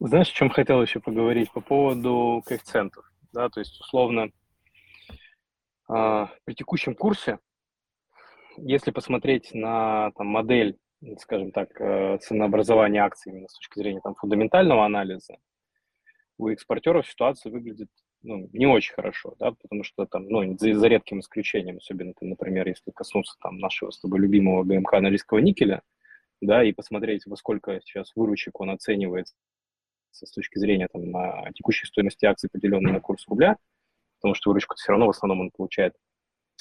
[0.00, 3.04] Знаешь, о чем хотел еще поговорить по поводу коэффициентов?
[3.32, 4.28] Да, то есть, условно,
[5.90, 7.38] э, при текущем курсе,
[8.56, 10.78] если посмотреть на там, модель,
[11.18, 15.36] скажем так, э, ценообразования акций именно с точки зрения там, фундаментального анализа,
[16.38, 17.88] у экспортеров ситуация выглядит
[18.22, 22.30] ну, не очень хорошо, да, потому что там, ну, за, за редким исключением, особенно, там,
[22.30, 25.82] например, если коснуться там нашего с тобой любимого ГМК норильского никеля,
[26.40, 29.34] да, и посмотреть, во сколько сейчас выручек он оценивается
[30.10, 33.56] с точки зрения там, на текущей стоимости акций, поделенной на курс рубля,
[34.20, 35.94] потому что выручку все равно в основном он получает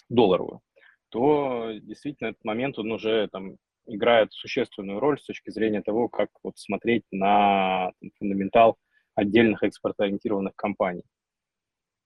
[0.10, 0.62] долларовую,
[1.10, 6.30] то действительно этот момент он уже там играет существенную роль с точки зрения того, как
[6.44, 8.78] вот смотреть на там, фундаментал
[9.16, 11.04] отдельных экспортоориентированных компаний.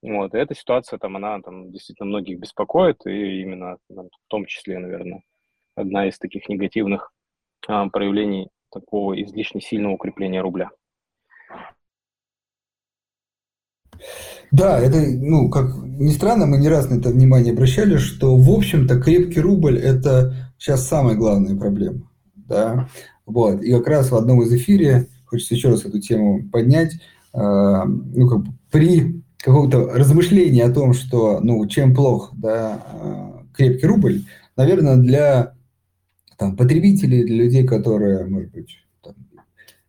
[0.01, 4.45] Вот, и эта ситуация, там, она там действительно многих беспокоит, и именно там, в том
[4.45, 5.21] числе, наверное,
[5.75, 7.11] одна из таких негативных
[7.67, 10.71] а, проявлений такого излишне сильного укрепления рубля.
[14.51, 18.49] Да, это, ну, как ни странно, мы не раз на это внимание обращали, что, в
[18.49, 22.89] общем-то, крепкий рубль– это сейчас самая главная проблема, да,
[23.27, 26.95] вот, и как раз в одном из эфире, хочется еще раз эту тему поднять,
[27.33, 33.31] э, ну, как бы при какого-то размышления о том, что, ну, чем плох, да, э,
[33.53, 34.23] крепкий рубль,
[34.55, 35.53] наверное, для
[36.37, 39.15] там, потребителей, для людей, которые, может быть, там,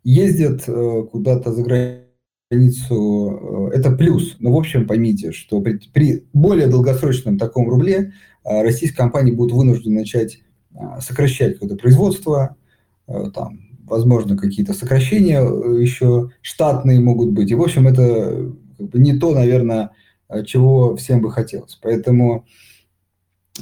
[0.05, 4.37] ездят э, куда-то за границу, э, это плюс.
[4.39, 8.13] Но, в общем, поймите, что при, при более долгосрочном таком рубле
[8.45, 10.41] российские компании будут вынуждены начать
[11.01, 12.57] сокращать какое-то производство,
[13.07, 17.51] там, возможно, какие-то сокращения еще штатные могут быть.
[17.51, 19.91] И, в общем, это как бы не то, наверное,
[20.29, 21.79] э, чего всем бы хотелось.
[21.81, 22.45] Поэтому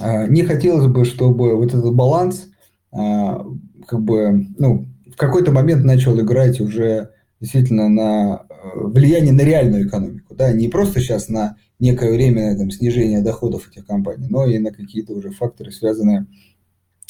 [0.01, 2.47] э, не хотелось бы, чтобы вот этот баланс
[2.93, 10.35] как бы, ну, в какой-то момент начал играть уже действительно на влияние на реальную экономику,
[10.35, 14.73] да, не просто сейчас на некое временное там, снижение доходов этих компаний, но и на
[14.73, 16.27] какие-то уже факторы, связанные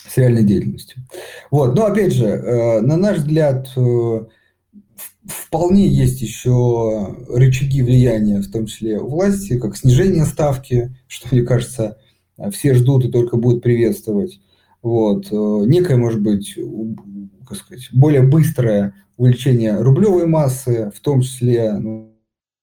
[0.06, 1.02] с реальной деятельностью.
[1.50, 1.74] Вот.
[1.74, 3.70] Но опять же, на наш взгляд,
[5.30, 11.42] вполне есть еще рычаги влияния, в том числе у власти, как снижение ставки, что, мне
[11.42, 11.98] кажется,
[12.52, 14.40] все ждут и только будут приветствовать.
[14.82, 15.30] Вот.
[15.30, 16.58] Некое, может быть,
[17.46, 22.16] как сказать, более быстрое увеличение рублевой массы, в том числе, ну,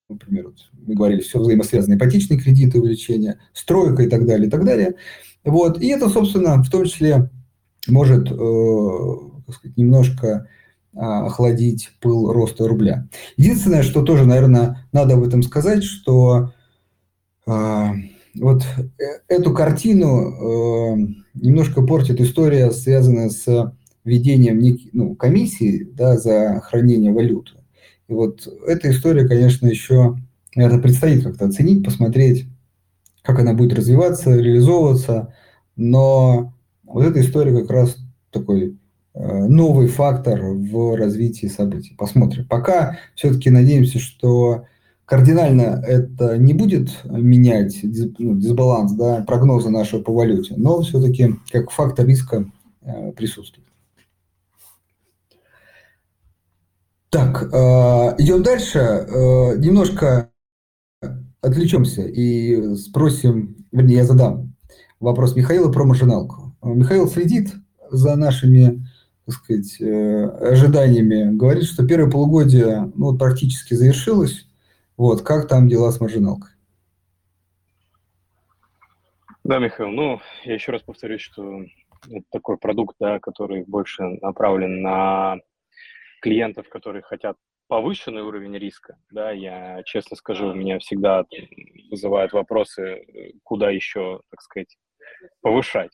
[0.09, 4.65] например, вот мы говорили, все взаимосвязано, ипотечные кредиты, увеличение, стройка и так далее, и так
[4.65, 4.95] далее.
[5.43, 5.79] Вот.
[5.81, 7.29] И это, собственно, в том числе
[7.87, 9.05] может э,
[9.51, 10.47] сказать, немножко
[10.97, 13.07] охладить пыл роста рубля.
[13.37, 16.53] Единственное, что тоже, наверное, надо об этом сказать, что
[17.45, 17.87] э,
[18.35, 18.63] вот
[19.27, 27.51] эту картину э, немножко портит история, связанная с введением ну, комиссии да, за хранение валюты.
[28.07, 30.17] И вот эта история, конечно, еще,
[30.55, 32.47] наверное, предстоит как-то оценить, посмотреть,
[33.21, 35.33] как она будет развиваться, реализовываться.
[35.75, 36.53] Но
[36.85, 37.97] вот эта история как раз
[38.31, 38.76] такой
[39.19, 41.95] новый фактор в развитии событий.
[41.97, 42.47] Посмотрим.
[42.47, 44.65] Пока все-таки надеемся, что
[45.05, 51.71] кардинально это не будет менять ну, дисбаланс, да, прогнозы нашего по валюте, но все-таки как
[51.71, 52.45] фактор риска
[52.81, 53.67] э, присутствует.
[57.09, 59.07] Так, э, идем дальше.
[59.57, 60.29] Немножко
[61.41, 64.53] отвлечемся и спросим, вернее, я задам
[64.99, 66.55] вопрос Михаила про маржиналку.
[66.61, 67.53] Михаил следит
[67.89, 68.86] за нашими
[69.27, 74.47] так сказать, э, ожиданиями, говорит, что первое полугодие ну, практически завершилось.
[74.95, 76.51] Вот, как там дела с маржиналкой?
[79.43, 81.61] Да, Михаил, ну, я еще раз повторюсь, что
[82.09, 85.39] это такой продукт, да, который больше направлен на
[86.21, 87.35] клиентов, которые хотят
[87.67, 91.25] повышенный уровень риска, да, я честно скажу, у меня всегда
[91.91, 93.05] вызывают вопросы,
[93.43, 94.77] куда еще, так сказать,
[95.41, 95.91] повышать.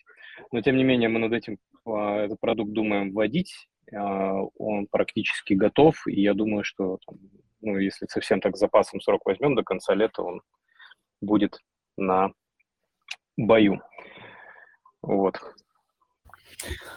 [0.52, 3.68] Но, тем не менее, мы над этим этот продукт думаем вводить.
[3.96, 7.00] А, он практически готов, и я думаю, что
[7.62, 10.42] ну, если совсем так с запасом срок возьмем, до конца лета он
[11.22, 11.60] будет
[11.98, 12.32] на
[13.38, 13.82] бою.
[15.02, 15.40] Вот.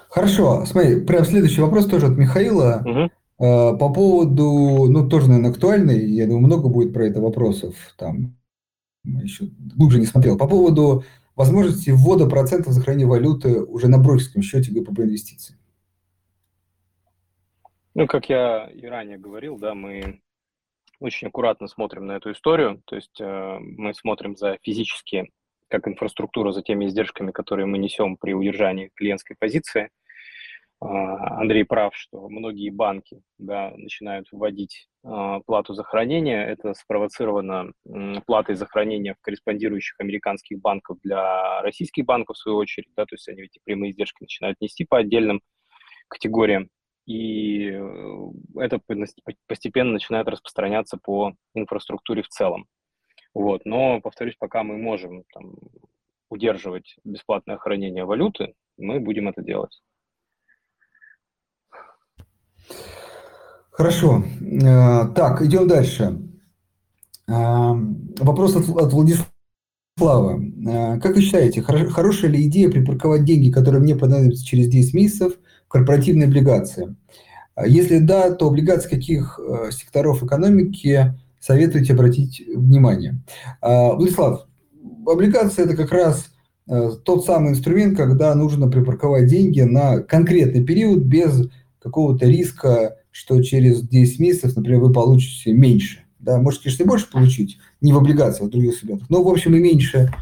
[0.08, 2.82] Хорошо, смотри, прям следующий вопрос тоже от Михаила.
[2.84, 3.10] Угу.
[3.78, 7.74] По поводу, ну, тоже, наверное, актуальный, я думаю, много будет про это вопросов.
[7.98, 8.36] Там
[9.04, 10.38] еще глубже не смотрел.
[10.38, 11.04] По поводу
[11.36, 15.56] возможности ввода процентов за хранение валюты уже на брокерском счете ГПБ инвестиций.
[17.94, 20.20] Ну, как я и ранее говорил, да, мы
[20.98, 25.30] очень аккуратно смотрим на эту историю, то есть э, мы смотрим за физически,
[25.68, 29.90] как инфраструктура, за теми издержками, которые мы несем при удержании клиентской позиции–
[30.80, 34.95] а, Андрей прав, что многие банки да, начинают вводить э,
[35.46, 36.44] плату за хранение.
[36.46, 37.72] Это спровоцировано
[38.26, 42.88] платой за хранение в корреспондирующих американских банков для российских банков, в свою очередь.
[42.96, 45.40] Да, то есть они эти прямые издержки начинают нести по отдельным
[46.08, 46.68] категориям.
[47.06, 48.80] И э, это
[49.46, 52.66] постепенно начинает распространяться по инфраструктуре в целом.
[53.32, 53.64] Вот.
[53.64, 55.54] Но, повторюсь, пока мы можем там,
[56.30, 59.80] удерживать бесплатное хранение валюты, мы будем это делать.
[63.76, 64.24] Хорошо.
[64.40, 66.18] Э, так, идем дальше.
[67.28, 67.72] Э,
[68.18, 70.40] вопрос от, Владислава.
[70.40, 75.34] Э, как вы считаете, хорошая ли идея припарковать деньги, которые мне понадобятся через 10 месяцев,
[75.66, 76.96] в корпоративные облигации?
[77.66, 79.38] Если да, то облигации каких
[79.70, 83.20] секторов экономики советуете обратить внимание?
[83.60, 84.46] Владислав,
[85.06, 86.30] облигации– это как раз
[86.66, 91.48] тот самый инструмент, когда нужно припарковать деньги на конкретный период без
[91.80, 96.00] какого-то риска, что через 10 месяцев, например, вы получите меньше.
[96.18, 99.28] Да, можете, конечно, и больше получить, не в облигациях, а в других сегментах, но, в
[99.28, 100.12] общем, и меньше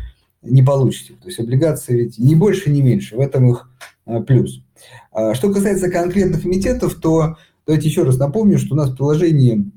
[0.42, 1.14] не получите.
[1.14, 3.68] То есть облигации ведь не больше, не меньше, в этом их
[4.06, 4.62] а, плюс.
[5.10, 9.72] А, что касается конкретных эмитентов, то давайте еще раз напомню, что у нас в приложении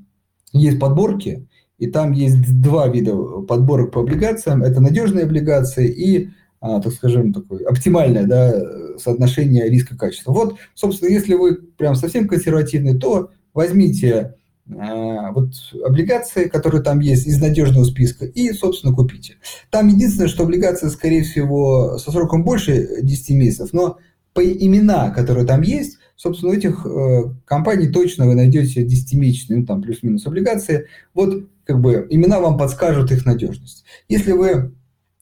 [0.52, 4.62] есть подборки, и там есть два вида подборок по облигациям.
[4.62, 10.32] Это надежные облигации и так скажем, такое оптимальное да, соотношение риска-качества.
[10.32, 14.34] Вот, собственно, если вы прям совсем консервативный, то возьмите
[14.76, 15.52] а, вот
[15.84, 19.36] облигации, которые там есть из надежного списка, и, собственно, купите.
[19.70, 23.98] Там единственное, что облигации, скорее всего, со сроком больше 10 месяцев, но
[24.34, 29.66] по имена, которые там есть, собственно, у этих э, компаний точно вы найдете 10-месячные, ну,
[29.66, 30.86] там, плюс-минус облигации.
[31.14, 33.84] Вот, как бы, имена вам подскажут их надежность.
[34.08, 34.72] Если вы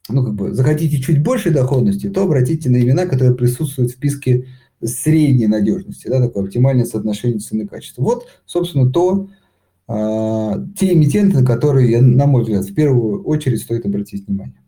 [0.09, 4.47] ну, как бы, захотите чуть большей доходности, то обратите на имена, которые присутствуют в списке
[4.83, 8.03] средней надежности, да, такое оптимальное соотношение цены и качества.
[8.03, 9.29] Вот, собственно, то,
[9.89, 14.61] э, те эмитенты, на которые, на мой взгляд, в первую очередь стоит обратить внимание.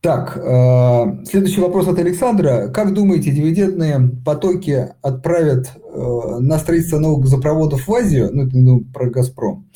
[0.00, 2.68] Так, э, следующий вопрос от Александра.
[2.68, 8.84] Как думаете, дивидендные потоки отправят э, на строительство новых газопроводов в Азию, ну, это ну,
[8.92, 9.66] про «Газпром»,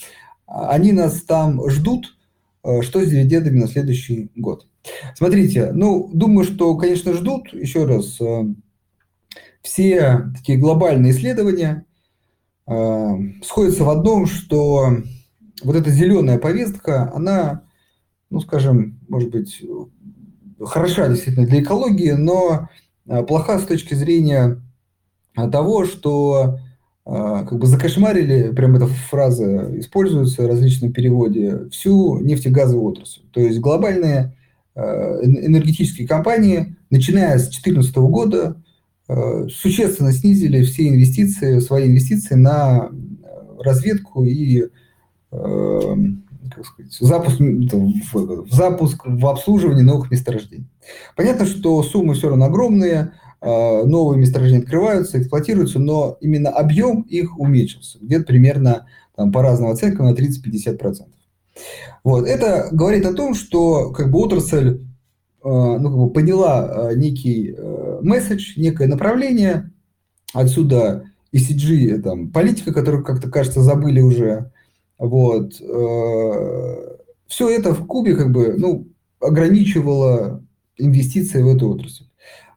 [0.46, 2.16] они нас там ждут,
[2.62, 4.66] что с дивидендами на следующий год.
[5.14, 8.44] Смотрите, ну, думаю, что, конечно, ждут, еще раз, э,
[9.62, 11.84] все такие глобальные исследования
[12.66, 14.90] э, сходятся в одном, что
[15.62, 17.64] вот эта зеленая повестка, она,
[18.30, 19.62] ну, скажем, может быть,
[20.60, 22.68] хороша действительно для экологии, но
[23.26, 24.62] плоха с точки зрения
[25.34, 26.58] того, что
[27.04, 33.22] как бы закошмарили, прям эта фраза используется в различном переводе, всю нефтегазовую отрасль.
[33.32, 34.34] То есть глобальные
[34.74, 38.62] а, энергетические компании, начиная с 2014 года,
[39.08, 42.90] а, существенно снизили все инвестиции, свои инвестиции на
[43.58, 44.66] разведку и
[45.30, 50.66] как сказать, запуск, в запуск в обслуживание новых месторождений.
[51.16, 57.98] Понятно, что суммы все равно огромные, новые месторождения открываются, эксплуатируются, но именно объем их уменьшился,
[58.00, 61.07] где-то примерно там, по разным оценкам на 30-50%.
[62.05, 62.26] Вот.
[62.26, 64.79] Это говорит о том, что как бы отрасль э,
[65.42, 67.57] ну, как бы поняла э, некий
[68.03, 69.70] месседж, некое направление,
[70.35, 74.50] отсюда ECG, там, политика, которую как-то, кажется, забыли уже.
[74.98, 75.55] Вот.
[77.26, 78.88] Все это в Кубе как бы, ну,
[79.20, 80.42] ограничивало
[80.76, 82.05] инвестиции в эту отрасль.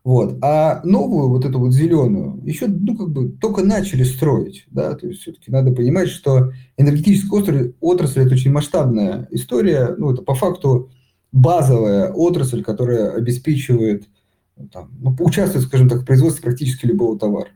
[0.04, 0.38] Вот.
[0.42, 5.08] А новую, вот эту вот зеленую, еще, ну, как бы, только начали строить, да, то
[5.08, 10.36] есть все-таки надо понимать, что энергетическая отрасль, отрасль– это очень масштабная история, ну, это по
[10.36, 10.90] факту
[11.32, 14.10] базовая отрасль, которая обеспечивает,
[14.58, 17.50] ну, там, ну, участвует, скажем так, в производстве практически любого товара,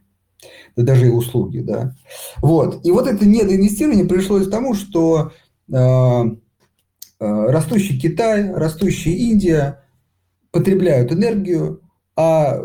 [0.77, 1.95] да даже и услуги, да.
[2.37, 2.85] Вот.
[2.85, 5.33] И вот это недоинвестирование пришлось к тому, что
[5.69, 6.25] э, э,
[7.19, 9.83] растущий Китай, растущая Индия
[10.51, 11.81] потребляют энергию,
[12.17, 12.59] а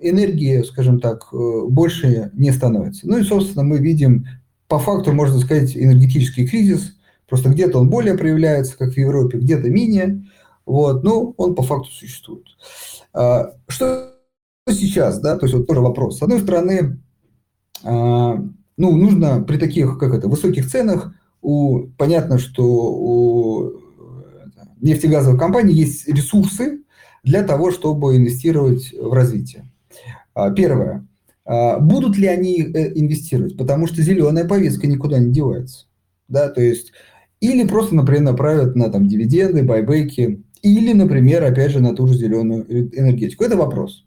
[0.00, 3.06] энергии, скажем так, э, больше не становится.
[3.06, 4.26] Ну и, собственно, мы видим,
[4.66, 6.96] по факту, можно сказать, энергетический кризис.
[7.28, 10.24] Просто где-то он более проявляется, как в Европе, где-то менее.
[10.64, 12.46] Вот, но он по факту существует.
[13.12, 14.14] А, что
[14.68, 16.18] сейчас, да, то есть вот тоже вопрос.
[16.18, 17.00] С одной стороны,
[17.84, 18.36] а,
[18.76, 21.12] ну, нужно при таких, как это, высоких ценах,
[21.42, 23.72] у, понятно, что у
[24.80, 26.80] нефтегазовых компаний есть ресурсы
[27.22, 29.70] для того, чтобы инвестировать в развитие.
[30.34, 31.06] А, первое.
[31.44, 33.56] А, будут ли они э, инвестировать?
[33.56, 35.86] Потому что зеленая повестка никуда не девается.
[36.28, 36.92] Да, то есть,
[37.40, 42.14] или просто, например, направят на там, дивиденды, байбеки, или, например, опять же, на ту же
[42.14, 42.64] зеленую
[42.96, 43.44] энергетику.
[43.44, 44.04] Это вопрос.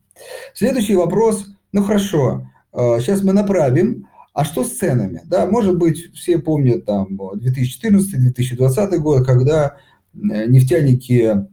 [0.53, 1.47] Следующий вопрос.
[1.72, 5.22] Ну хорошо, сейчас а, мы направим, а что с ценами?
[5.26, 9.78] Да, может быть, все помнят там 2014-2020 год, когда
[10.14, 11.47] э, нефтяники,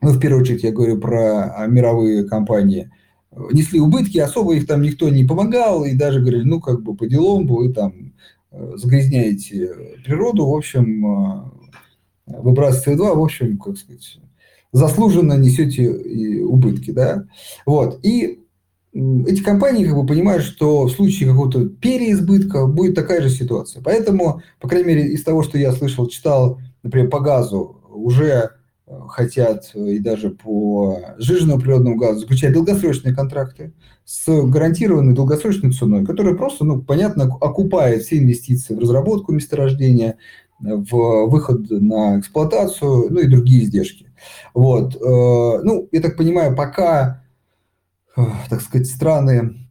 [0.00, 2.90] ну, в первую очередь я говорю про мировые компании,
[3.52, 7.06] несли убытки, особо их там никто не помогал, и даже говорили, ну, как бы по
[7.06, 8.12] делам, вы там
[8.50, 9.74] э, загрязняете
[10.04, 11.40] природу, в общем, э,
[12.26, 14.18] выбрасываете СО2, в общем, как сказать,
[14.72, 15.90] заслуженно несете
[16.44, 17.24] убытки, да,
[17.64, 18.40] вот, и
[19.26, 23.82] эти компании как бы понимают, что в случае какого-то переизбытка будет такая же ситуация.
[23.82, 28.52] Поэтому, по крайней мере, из того, что я слышал, читал, например, по газу, уже
[29.08, 33.72] хотят э, и даже по сжиженному природному газу заключать долгосрочные контракты
[34.04, 40.16] с гарантированной долгосрочной ценой, которая просто, ну, понятно, окупает все инвестиции в разработку месторождения,
[40.58, 44.06] в выход на эксплуатацию, ну и другие издержки.
[44.54, 44.94] Вот.
[44.96, 47.24] Э, ну, я так понимаю, пока,
[48.16, 49.62] э, так сказать, страны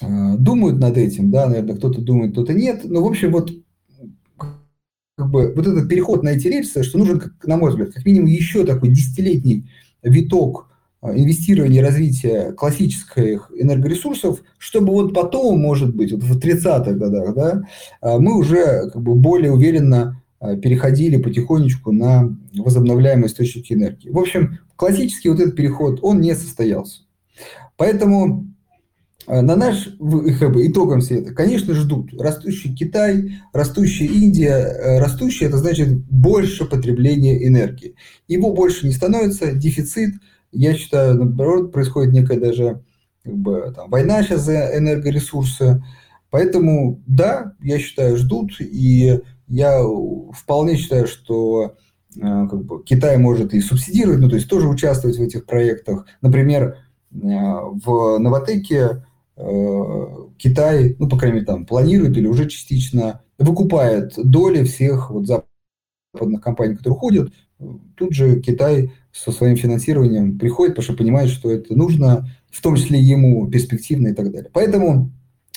[0.00, 3.50] думают над этим, да, наверное, кто-то думает, кто-то нет, но, в общем, вот
[5.16, 8.04] как бы вот этот переход на эти рельсы, что нужен, как, на мой взгляд, как
[8.04, 9.70] минимум еще такой десятилетний
[10.02, 10.68] виток
[11.00, 17.34] а, инвестирования и развития классических энергоресурсов, чтобы вот потом, может быть, вот в 30-х годах,
[17.34, 17.62] да,
[18.00, 24.10] а, мы уже как бы более уверенно а, переходили потихонечку на возобновляемые источники энергии.
[24.10, 27.02] В общем, классический вот этот переход, он не состоялся.
[27.76, 28.53] Поэтому
[29.26, 29.88] на наш
[30.38, 32.12] как итогом все это, конечно, ждут.
[32.20, 34.52] Растущий Китай, растущая Индия.
[34.52, 37.94] Э, растущий– это значит больше потребления энергии.
[38.28, 40.14] Его больше не становится, дефицит.
[40.52, 42.82] Я считаю, наоборот, происходит некая даже
[43.22, 45.82] как бы, там, война сейчас за энергоресурсы.
[46.30, 48.60] Поэтому, да, я считаю, ждут.
[48.60, 49.82] И я
[50.32, 51.76] вполне считаю, что
[52.16, 56.04] э, как бы, Китай может и субсидировать, ну, то есть тоже участвовать в этих проектах.
[56.20, 56.78] Например,
[57.10, 64.64] в Новотеке Э, Китай, ну, по крайней мере, там планирует или уже частично выкупает доли
[64.64, 67.32] всех вот западных компаний, которые уходят.
[67.96, 72.76] Тут же Китай со своим финансированием приходит, потому что понимает, что это нужно, в том
[72.76, 74.50] числе ему перспективно и так далее.
[74.52, 75.10] Поэтому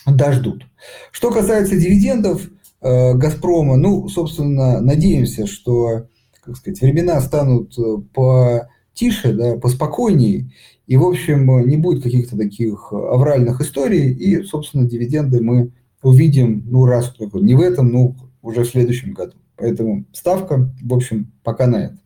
[0.05, 0.65] да, ждут.
[1.11, 2.49] Что касается дивидендов
[2.81, 6.07] э, Газпрома, ну, собственно, надеемся, что,
[6.41, 10.49] как сказать, времена станут э, потише, да, поспокойнее,
[10.87, 16.85] и, в общем, не будет каких-то таких авральных историй, и, собственно, дивиденды мы увидим, ну,
[16.85, 19.33] раз не в этом, ну, уже в следующем году.
[19.57, 21.97] Поэтому ставка, в общем, пока на это.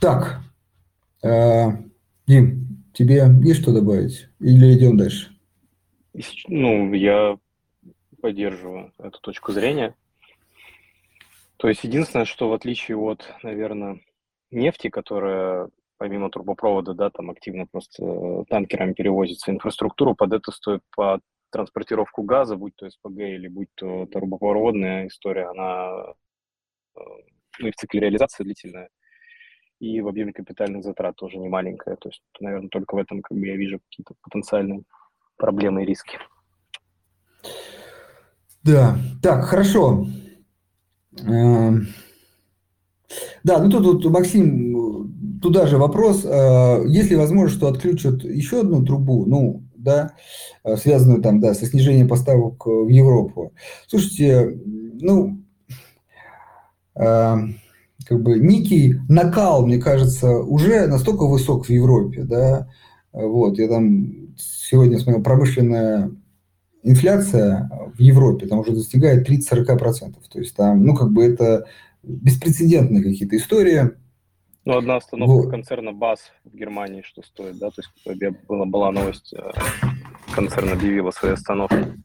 [0.00, 0.40] Так,
[1.22, 1.68] э,
[2.26, 4.28] Дим, тебе есть что добавить?
[4.40, 5.36] Или идем дальше?
[6.48, 7.36] Ну, я
[8.22, 9.94] поддерживаю эту точку зрения.
[11.58, 14.00] То есть единственное, что в отличие от, наверное,
[14.50, 15.68] нефти, которая
[16.02, 22.24] помимо трубопровода, да, там активно просто э, танкерами перевозится инфраструктуру, под это стоит по транспортировку
[22.24, 26.12] газа, будь то СПГ или будь то трубопроводная история, она
[26.96, 27.00] э,
[27.60, 28.88] ну, и в цикле реализации длительная,
[29.78, 31.94] и в объеме капитальных затрат тоже не маленькая.
[31.94, 34.82] То есть, наверное, только в этом как бы я вижу какие-то потенциальные
[35.36, 36.18] проблемы и риски.
[38.64, 40.04] Да, так, хорошо.
[41.20, 41.86] Эм,
[43.44, 44.71] да, ну тут, тут Максим
[45.42, 50.12] туда же вопрос, э, есть ли возможность, что отключат еще одну трубу, ну, да,
[50.64, 53.52] э, связанную там, да, со снижением поставок в Европу.
[53.88, 54.58] Слушайте,
[55.00, 55.42] ну,
[56.94, 57.36] э,
[58.06, 62.68] как бы некий накал, мне кажется, уже настолько высок в Европе, да,
[63.12, 66.12] вот, я там сегодня смотрел, промышленная
[66.82, 71.66] инфляция в Европе там уже достигает 30-40%, то есть там, ну, как бы это
[72.02, 73.92] беспрецедентные какие-то истории,
[74.64, 75.50] ну, одна остановка вот.
[75.50, 79.50] концерна БАС в Германии, что стоит, да, то есть была, была новость, э,
[80.34, 82.00] концерн объявила свои остановки.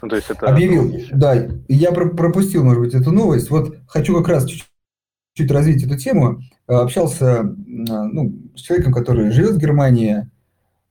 [0.00, 0.46] Ну, то есть это...
[0.46, 3.50] Объявил, да, я пропустил, может быть, эту новость.
[3.50, 6.40] Вот хочу как раз чуть-чуть развить эту тему.
[6.66, 10.30] Э, общался ну, с человеком, который живет в Германии.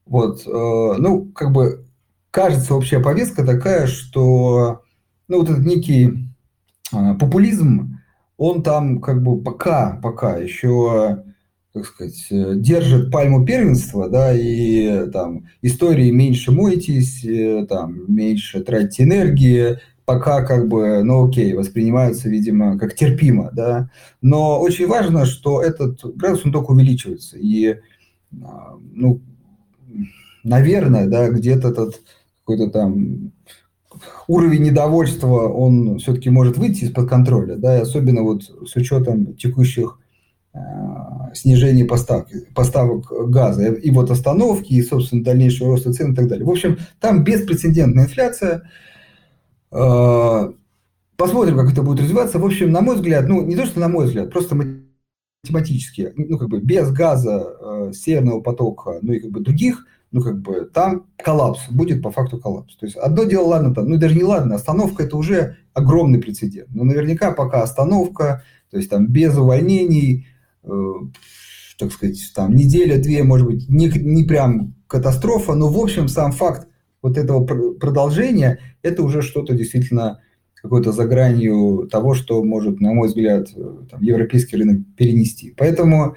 [0.06, 1.84] Вот, э, ну, как бы
[2.30, 4.82] кажется общая повестка такая, что
[5.26, 6.28] ну, вот этот некий
[6.90, 7.87] популизм,
[8.38, 11.24] он там как бы пока, пока еще,
[11.74, 12.26] как сказать,
[12.62, 20.42] держит пальму первенства, да, и там истории меньше мойтесь, э, там меньше тратите энергии, пока
[20.42, 23.90] как бы, ну окей, воспринимаются, видимо, как терпимо, да.
[24.22, 27.36] Но очень важно, что этот градус, он только увеличивается.
[27.36, 27.76] И,
[28.42, 29.20] а, ну,
[30.44, 32.00] наверное, да, где-то этот
[32.38, 33.32] какой-то там
[34.26, 39.98] уровень недовольства, он все-таки может выйти из-под контроля, да, и особенно вот с учетом текущих
[40.54, 40.58] э,
[41.34, 46.46] снижения поставки, поставок газа, и вот остановки, и, собственно, дальнейшего роста цен и так далее.
[46.46, 48.70] В общем, там беспрецедентная инфляция.
[49.70, 50.52] Э,
[51.16, 52.38] посмотрим, как это будет развиваться.
[52.38, 54.56] В общем, на мой взгляд, ну, не то, что на мой взгляд, просто
[55.44, 60.22] математически, ну, как бы без газа, э, Северного потока, ну, и как бы других– ну,
[60.22, 62.76] как бы, там коллапс, будет по факту коллапс.
[62.76, 66.68] То есть, одно дело, ладно, там, ну, даже не ладно, остановка– это уже огромный прецедент.
[66.70, 70.26] Но наверняка пока остановка, то есть, там, без увольнений,
[70.64, 70.92] э,
[71.78, 76.68] так сказать, там, неделя-две, может быть, не, не прям катастрофа, но, в общем, сам факт
[77.02, 80.20] вот этого продолжения– это уже что-то действительно
[80.54, 85.54] какое-то за гранью того, что может, на мой взгляд, э, там, европейский рынок перенести.
[85.56, 86.16] Поэтому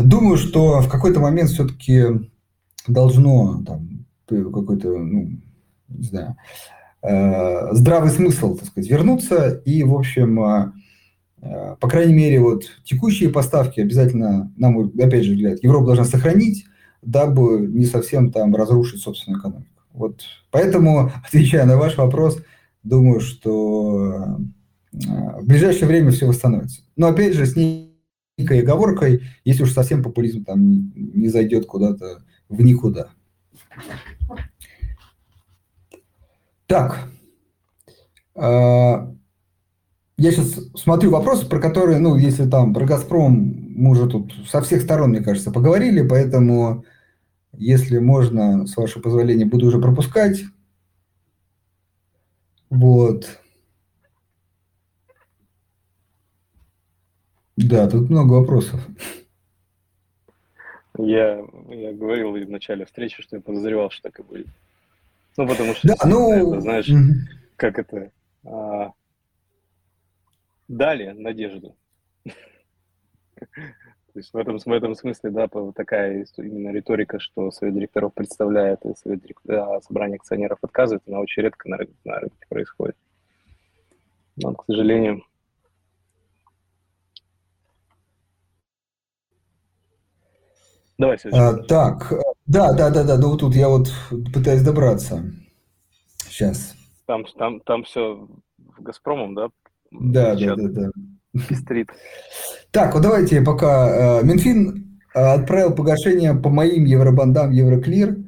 [0.00, 2.04] думаю, что в какой-то момент все-таки
[2.86, 5.30] должно там какой-то, ну,
[5.88, 6.36] не знаю,
[7.02, 9.60] э, здравый смысл, так сказать, вернуться.
[9.64, 10.72] И, в общем, э,
[11.42, 16.66] э, по крайней мере, вот текущие поставки обязательно, нам, опять же, взгляд, Европа должна сохранить,
[17.02, 19.66] дабы не совсем там разрушить собственную экономику.
[19.92, 22.38] Вот поэтому, отвечая на ваш вопрос,
[22.82, 24.38] думаю, что
[24.92, 26.82] в ближайшее время все восстановится.
[26.96, 27.89] Но опять же, с ней
[28.40, 33.10] некой оговоркой, если уж совсем популизм там не, не зайдет куда-то в никуда.
[36.66, 37.08] Так,
[38.34, 39.12] а,
[40.16, 44.60] я сейчас смотрю вопросы, про которые, ну, если там про «Газпром» мы уже тут со
[44.60, 46.84] всех сторон, мне кажется, поговорили, поэтому,
[47.56, 50.42] если можно, с вашего позволения, буду уже пропускать.
[52.68, 53.39] Вот.
[57.68, 58.80] Да, тут много вопросов.
[60.98, 64.46] Я, я говорил в начале встречи, что я подозревал, что так и будет.
[65.36, 66.32] Ну, потому что, да, ну...
[66.32, 66.98] это, знаешь, угу.
[67.56, 68.10] как это...
[68.44, 68.92] А,
[70.68, 71.74] дали надежду.
[73.34, 78.84] То есть в этом, в этом смысле, да, такая именно риторика, что совет директоров представляет,
[78.84, 82.96] и совет директоров, а собрание акционеров отказывает, она очень редко на рынке происходит.
[84.36, 85.22] Но, к сожалению,
[91.00, 92.12] Давай, а, так,
[92.44, 93.90] да, да, да, да, ну тут я вот
[94.34, 95.24] пытаюсь добраться.
[96.28, 96.74] Сейчас.
[97.06, 98.28] Там, там, там все
[98.58, 99.48] в Газпромом, да?
[99.90, 100.90] Да, да, да, да.
[101.48, 101.88] Пестрит.
[102.70, 104.20] Так, вот давайте пока.
[104.20, 108.18] Э, Минфин э, отправил погашение по моим евробандам Евроклир.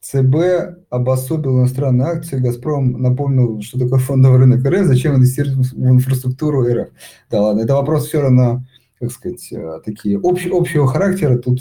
[0.00, 2.38] ЦБ обособил иностранные акции.
[2.38, 6.88] Газпром напомнил, что такое фондовый рынок РФ, зачем инвестировать в инфраструктуру РФ.
[7.30, 8.62] Да ладно, это вопрос все равно,
[8.98, 11.38] как сказать, э, такие общ, общего характера.
[11.38, 11.60] Тут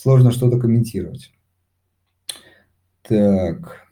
[0.00, 1.30] сложно что-то комментировать.
[3.02, 3.86] Так.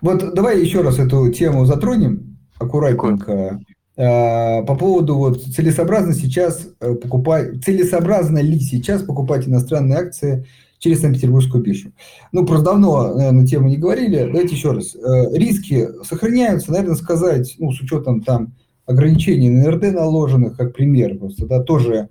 [0.00, 3.60] Вот давай еще раз эту тему затронем аккуратненько.
[3.98, 10.46] А, по поводу вот целесообразно сейчас э, покупать, целесообразно ли сейчас покупать иностранные акции
[10.78, 11.92] через Санкт-Петербургскую биржу.
[12.30, 14.26] Ну, просто давно, наверное, тему не говорили.
[14.26, 14.94] Давайте еще раз.
[14.94, 18.54] Э, риски сохраняются, наверное, сказать, ну, с учетом там
[18.84, 22.10] ограничений на НРД наложенных, как пример, просто, да, тоже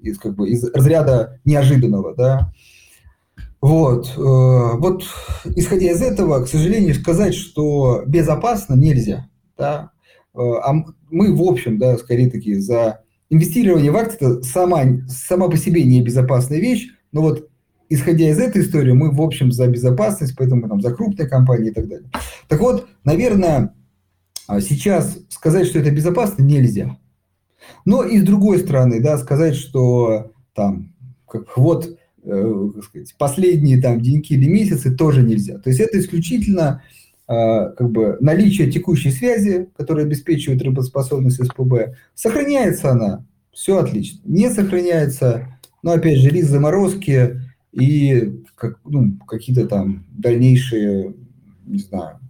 [0.00, 2.52] из, как бы, из разряда неожиданного, да.
[3.60, 5.04] Вот, э, вот,
[5.56, 9.90] исходя из этого, к сожалению, сказать, что безопасно нельзя, да.
[10.34, 10.74] Э, а
[11.10, 15.84] мы, в общем, да, скорее таки за инвестирование в акции это сама, сама по себе
[15.84, 17.48] не безопасная вещь, но вот
[17.88, 21.74] исходя из этой истории, мы, в общем, за безопасность, поэтому там за крупные компании и
[21.74, 22.10] так далее.
[22.48, 23.74] Так вот, наверное,
[24.46, 26.96] а сейчас сказать, что это безопасно, нельзя.
[27.84, 30.92] Но и с другой стороны, да, сказать, что там,
[31.28, 35.58] как, вот, э, сказать, последние там деньки или месяцы тоже нельзя.
[35.58, 36.82] То есть это исключительно
[37.28, 37.32] э,
[37.76, 41.94] как бы наличие текущей связи, которая обеспечивает работоспособность СПБ.
[42.14, 44.20] Сохраняется она, все отлично.
[44.24, 47.40] Не сохраняется, но опять же, риск заморозки
[47.72, 51.14] и как, ну, какие-то там дальнейшие,
[51.66, 52.20] не знаю,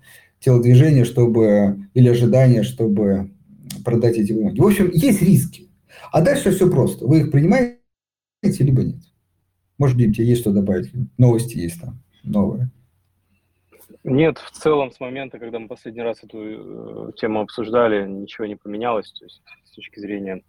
[0.41, 3.31] телодвижения, чтобы, или ожидания, чтобы
[3.85, 4.61] продать эти бумаги.
[4.61, 5.69] В общем, есть риски.
[6.13, 7.07] А дальше все просто.
[7.07, 7.79] Вы их принимаете,
[8.61, 9.03] либо нет.
[9.79, 10.91] Может, Дим, тебе есть что добавить?
[11.19, 12.71] Новости есть там новые.
[14.05, 18.57] Нет, в целом с момента, когда мы последний раз эту э, тему обсуждали, ничего не
[18.57, 19.11] поменялось.
[19.13, 20.43] То есть с точки зрения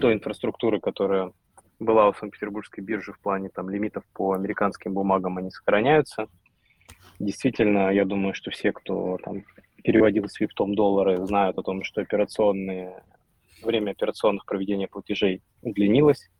[0.00, 1.32] той инфраструктуры, которая
[1.78, 6.26] была у Санкт-Петербургской биржи в плане там лимитов по американским бумагам, они сохраняются.
[7.18, 9.44] Действительно, я думаю, что все, кто там
[9.82, 13.02] переводил свифтом доллары, знают о том, что операционные,
[13.62, 16.30] время операционных проведения платежей удлинилось.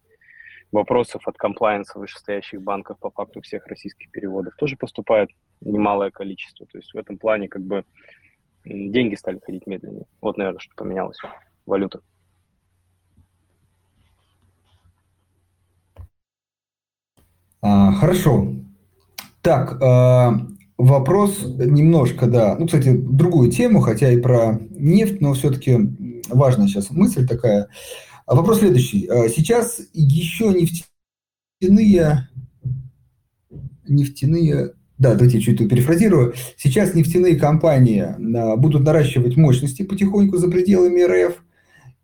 [0.70, 5.30] Вопросов от комплайенса вышестоящих банков по факту всех российских переводов тоже поступает
[5.62, 6.66] немалое количество.
[6.66, 7.84] То есть в этом плане как бы
[8.64, 10.07] деньги стали ходить медленнее.
[10.20, 11.18] Вот, наверное, что поменялось.
[11.64, 12.01] Валюта.
[17.62, 18.49] А, хорошо.
[19.43, 20.34] Так, а,
[20.78, 22.56] вопрос немножко, да.
[22.58, 25.76] Ну, кстати, другую тему, хотя и про нефть, но все-таки
[26.30, 27.68] важная сейчас мысль такая.
[28.24, 29.06] А вопрос следующий.
[29.06, 30.54] А, сейчас еще
[31.60, 32.28] нефтяные,
[33.88, 36.34] нефтяные, да, давайте чуть перефразирую.
[36.56, 41.42] Сейчас нефтяные компании а, будут наращивать мощности потихоньку за пределами РФ,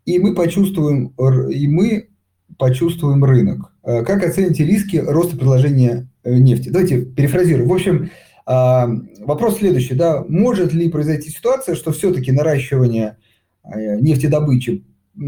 [0.05, 1.13] и мы почувствуем,
[1.49, 2.09] и мы
[2.57, 3.71] почувствуем рынок.
[3.81, 6.69] Как оцените риски роста предложения э, нефти?
[6.69, 7.67] Давайте перефразирую.
[7.67, 8.09] В общем,
[8.45, 9.95] вопрос следующий.
[9.95, 13.17] Да, может ли произойти ситуация, что все-таки наращивание
[13.63, 14.85] э, нефтедобычи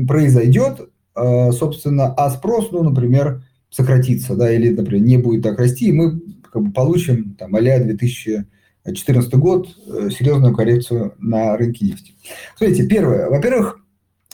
[0.08, 5.88] произойдет, э, собственно, а спрос, ну, например, сократится, да, или, например, не будет так расти,
[5.88, 6.20] и мы
[6.52, 12.14] как бы, получим там а 2014 год э, серьезную коррекцию на рынке нефти.
[12.56, 13.80] Смотрите, первое, во-первых,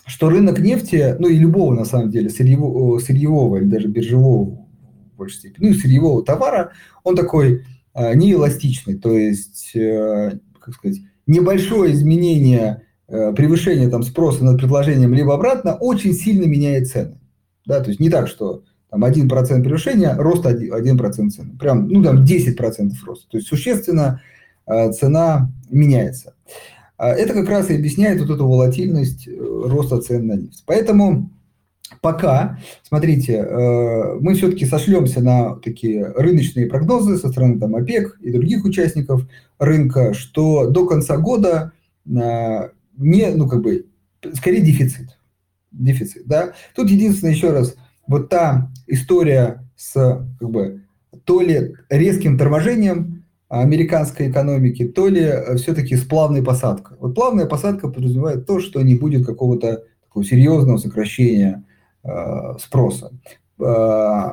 [0.06, 4.68] что рынок нефти, ну и любого на самом деле сырьевого, сырьевого или даже биржевого
[5.14, 6.72] в большей степени, ну сырьевого товара,
[7.04, 7.64] он такой
[7.96, 12.84] неэластичный, то есть, э, как сказать, небольшое изменение
[13.14, 17.20] Э, превышение там, спроса над предложением либо обратно очень сильно меняет цены.
[17.66, 21.58] Да, то есть не так, что там 1% превышения, рост 1%, 1% цены.
[21.60, 23.30] Прям, ну там 10% роста.
[23.30, 24.22] То есть существенно
[24.66, 26.34] э, цена меняется.
[26.98, 30.64] А это как раз и объясняет вот эту волатильность роста цен на нефть.
[30.66, 31.30] Поэтому
[32.04, 33.42] пока, смотрите,
[34.20, 39.26] мы все-таки сошлемся на такие рыночные прогнозы со стороны там, ОПЕК и других участников
[39.58, 41.72] рынка, что до конца года
[42.06, 43.86] не, ну, как бы,
[44.34, 45.18] скорее дефицит.
[45.72, 46.52] Дефицит, да.
[46.76, 47.76] Тут единственное, еще раз,
[48.06, 49.94] вот та история с,
[50.40, 50.82] как бы,
[51.24, 56.98] то ли резким торможением американской экономики, то ли все-таки с плавной посадкой.
[57.00, 61.73] Вот плавная посадка подразумевает то, что не будет какого-то такого серьезного сокращения э,
[62.60, 63.12] спроса.
[63.60, 64.32] Э,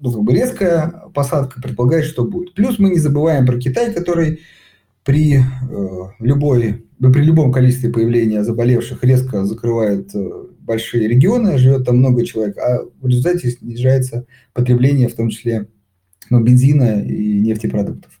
[0.00, 2.54] ну, как бы резкая посадка предполагает, что будет.
[2.54, 4.40] Плюс мы не забываем про Китай, который
[5.04, 5.42] при э,
[6.20, 10.30] любой при любом количестве появления заболевших резко закрывает э,
[10.60, 15.68] большие регионы, живет там много человек, а в результате снижается потребление, в том числе
[16.28, 18.12] ну, бензина и нефтепродуктов.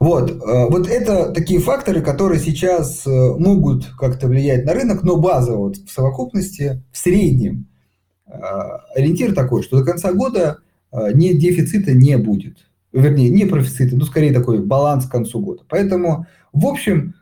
[0.00, 0.34] Вот, э,
[0.68, 5.76] вот это такие факторы, которые сейчас э, могут как-то влиять на рынок, но базово вот
[5.76, 7.66] в совокупности, в среднем,
[8.94, 10.58] ориентир такой, что до конца года
[10.92, 12.58] не дефицита не будет.
[12.92, 15.62] Вернее, не профицита, ну, скорее такой баланс к концу года.
[15.68, 17.14] Поэтому, в общем,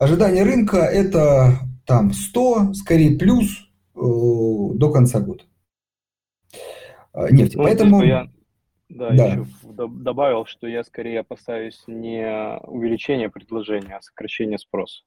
[0.00, 5.44] Ожидание рынка– это там 100, скорее плюс э, до конца года.
[7.12, 7.58] Э, нефти.
[7.58, 8.02] Ну, Поэтому...
[8.02, 8.30] Я,
[8.88, 9.26] да, да.
[9.26, 12.24] еще добавил, что я скорее опасаюсь не
[12.66, 15.02] увеличения предложения, а сокращения спроса.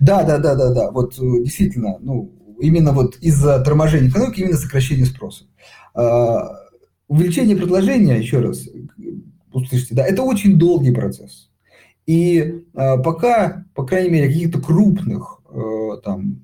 [0.00, 0.90] Да, да, да, да, да.
[0.90, 2.32] Вот э, действительно, ну,
[2.64, 5.44] именно вот из-за торможения экономики, именно сокращение спроса.
[5.94, 6.50] А,
[7.08, 8.68] увеличение предложения, еще раз,
[9.52, 11.50] услышите, да, это очень долгий процесс.
[12.06, 12.38] И
[12.74, 16.42] э, пока, по крайней мере, каких-то крупных э, там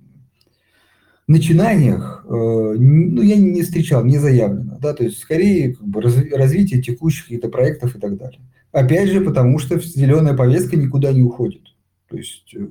[1.27, 6.35] начинаниях, э, ну, я не встречал, не заявлено, да, то есть скорее как бы, разви-
[6.35, 8.41] развитие текущих каких-то проектов и так далее.
[8.73, 11.63] Опять же, потому что зеленая повестка никуда не уходит.
[12.09, 12.67] То есть э,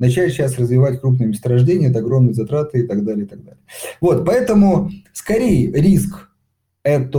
[0.00, 3.60] начать сейчас развивать крупные месторождения, это огромные затраты и так далее, и так далее.
[4.00, 6.30] Вот, поэтому скорее риск
[6.82, 7.18] это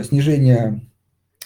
[0.00, 0.80] э, снижение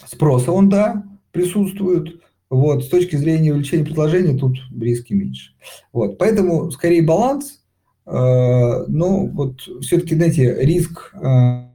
[0.07, 5.53] спроса, он, да, присутствует, вот, с точки зрения увеличения предложения тут риски меньше.
[5.93, 7.61] Вот, поэтому скорее баланс,
[8.07, 11.67] э, но вот все-таки, знаете, риск, э,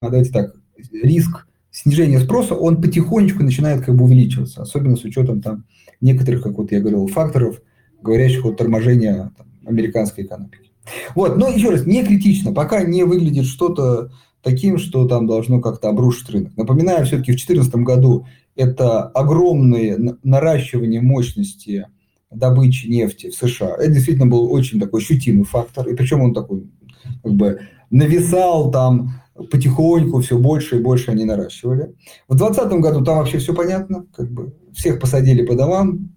[0.00, 0.54] давайте так,
[0.90, 5.64] риск снижения спроса, он потихонечку начинает как бы увеличиваться, особенно с учетом там
[6.00, 7.60] некоторых, как вот я говорил, факторов,
[8.02, 10.70] говорящих о торможении там, американской экономики.
[11.14, 14.10] Вот, но еще раз, не критично, пока не выглядит что-то
[14.42, 16.56] таким, что там должно как-то обрушить рынок.
[16.56, 18.26] Напоминаю, все-таки в 2014 году
[18.56, 21.86] это огромное наращивание мощности
[22.30, 23.76] добычи нефти в США.
[23.78, 26.66] Это действительно был очень такой ощутимый фактор, и причем он такой
[27.22, 31.94] как бы нависал там потихоньку, все больше и больше они наращивали.
[32.28, 36.10] В 2020 году там вообще все понятно, как бы всех посадили по домам,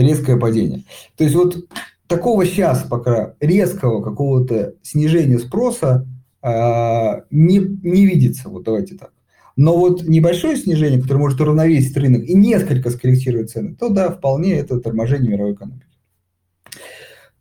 [0.00, 0.84] резкое падение.
[1.16, 1.66] То есть вот
[2.06, 6.06] такого сейчас пока резкого какого-то снижения спроса
[6.42, 9.12] а, не, не видится, вот давайте так.
[9.56, 14.54] Но вот небольшое снижение, которое может уравновесить рынок и несколько скорректировать цены, то да, вполне
[14.54, 15.84] это торможение мировой экономики.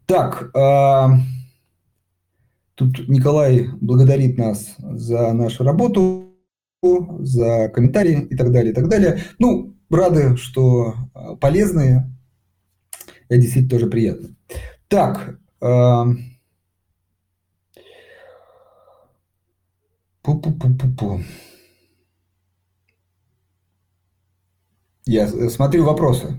[0.08, 1.08] Так, э,
[2.74, 6.34] тут Николай благодарит нас за нашу работу,
[6.82, 9.20] за комментарии и так далее, и так далее.
[9.38, 12.10] Ну, рады, что а, полезные,
[13.30, 14.36] это действительно тоже приятно.
[14.88, 16.04] Так, э,
[20.28, 21.24] Пу-пу-пу-пу-пу.
[25.06, 26.36] Я смотрю вопросы.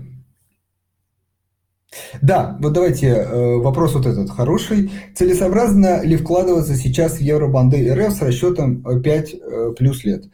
[2.21, 4.91] Да, вот давайте э, вопрос вот этот хороший.
[5.15, 10.25] Целесообразно ли вкладываться сейчас в евробанды РФ с расчетом 5 э, плюс лет?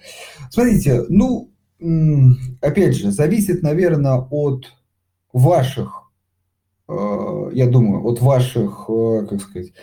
[0.50, 1.50] Смотрите, ну,
[2.60, 4.66] опять же, зависит, наверное, от
[5.32, 6.05] ваших, э,
[6.88, 9.74] я думаю, от ваших, как сказать,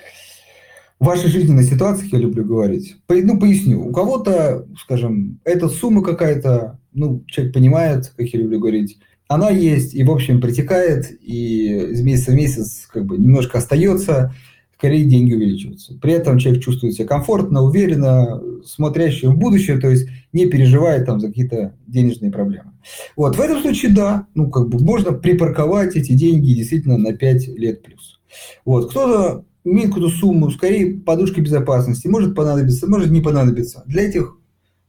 [1.01, 2.97] вашей жизненной ситуации, я люблю говорить.
[3.09, 3.85] Ну, поясню.
[3.85, 9.95] У кого-то, скажем, эта сумма какая-то, ну, человек понимает, как я люблю говорить, она есть
[9.95, 14.35] и, в общем, протекает, и из месяца в месяц как бы немножко остается,
[14.83, 15.95] скорее деньги увеличиваются.
[15.95, 21.21] При этом человек чувствует себя комфортно, уверенно, смотрящий в будущее, то есть не переживает там
[21.21, 22.73] за какие-то денежные проблемы.
[23.15, 27.47] Вот, в этом случае, да, ну, как бы можно припарковать эти деньги действительно на 5
[27.59, 28.19] лет плюс.
[28.65, 33.85] Вот, кто-то имеет какую-то сумму, скорее подушки безопасности, может понадобиться, может не понадобиться.
[33.87, 34.37] Для этих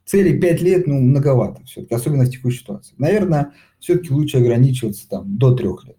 [0.05, 2.95] целей 5 лет, ну, многовато все-таки, особенно в текущей ситуации.
[2.97, 5.97] Наверное, все-таки лучше ограничиваться там до 3 лет.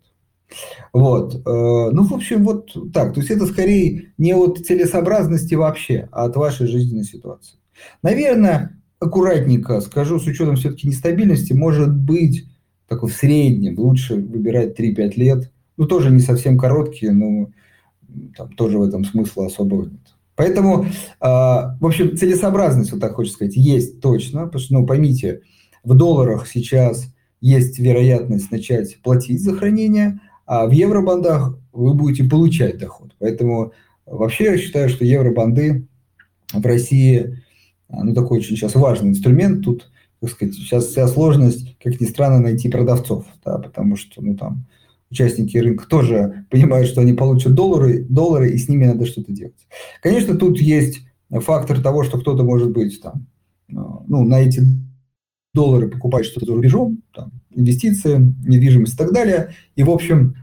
[0.92, 1.34] Вот.
[1.34, 3.14] Э, ну, в общем, вот так.
[3.14, 7.56] То есть это скорее не от целесообразности вообще, а от вашей жизненной ситуации.
[8.02, 12.46] Наверное, аккуратненько скажу, с учетом все-таки нестабильности, может быть,
[12.88, 15.52] такой в среднем лучше выбирать 3-5 лет.
[15.76, 17.50] Ну, тоже не совсем короткие, но
[18.36, 20.00] там тоже в этом смысла особого нет.
[20.36, 20.88] Поэтому, э,
[21.20, 25.42] в общем, целесообразность, вот так хочется сказать, есть точно, потому что, ну, поймите,
[25.84, 27.06] в долларах сейчас
[27.40, 33.14] есть вероятность начать платить за хранение, а в евробандах вы будете получать доход.
[33.18, 33.72] Поэтому
[34.06, 35.86] вообще я считаю, что евробанды
[36.52, 37.42] в России,
[37.88, 39.64] ну, такой очень сейчас важный инструмент.
[39.64, 39.90] Тут,
[40.20, 44.66] так сказать, сейчас вся сложность, как ни странно, найти продавцов, да, потому что, ну, там,
[45.10, 49.66] участники рынка тоже понимают, что они получат доллары, доллары, и с ними надо что-то делать.
[50.02, 53.26] Конечно, тут есть фактор того, что кто-то может быть там,
[53.70, 53.74] э,
[54.06, 54.62] ну, на эти
[55.54, 60.36] доллары покупать что-то за рубежом, там, инвестиции, недвижимость и так далее, и, в общем,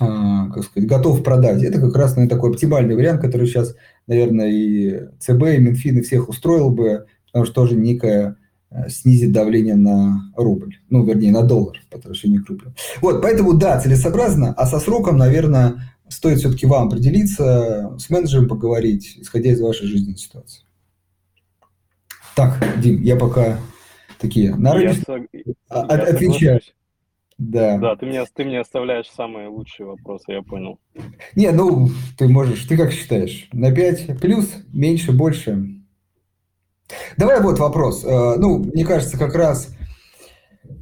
[0.00, 1.62] э, как сказать, готов продать.
[1.62, 3.74] Это как раз наверное, такой оптимальный вариант, который сейчас,
[4.06, 8.36] наверное, и ЦБ, и Минфин, и всех устроил бы, потому что тоже некая
[8.70, 12.74] Э, снизит давление на рубль, ну, вернее, на доллар по отношению к рублю.
[13.00, 19.16] Вот, поэтому, да, целесообразно, а со сроком, наверное, стоит все-таки вам определиться, с менеджером поговорить,
[19.16, 20.64] исходя из вашей жизненной ситуации.
[22.36, 23.58] Так, Дим, я пока
[24.20, 25.02] такие на рынке
[25.68, 26.60] а, отвечаю.
[27.38, 27.78] Да.
[27.78, 30.80] Да, ты мне, ты мне оставляешь самые лучшие вопросы, я понял.
[31.36, 33.48] Не, ну, ты можешь, ты как считаешь?
[33.52, 35.78] На 5 плюс, меньше, больше?
[37.16, 38.04] Давай вот вопрос.
[38.04, 39.68] Э, ну, мне кажется, как раз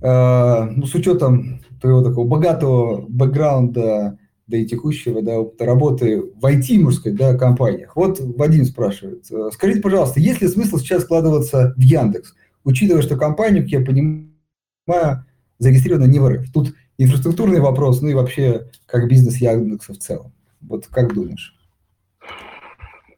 [0.03, 6.45] э, ну, с учетом твоего такого богатого бэкграунда, да и текущего да, опыта работы в
[6.45, 7.97] IT, можно сказать, да, компаниях.
[7.97, 9.31] Вот Вадим спрашивает.
[9.31, 12.35] Э, скажите, пожалуйста, есть ли смысл сейчас складываться в Яндекс,
[12.67, 15.25] учитывая, что компания, как я понимаю,
[15.59, 16.53] зарегистрирована не в РФ?
[16.53, 20.33] Тут инфраструктурный вопрос, ну и вообще, как бизнес Яндекса в целом.
[20.61, 21.55] Вот как думаешь?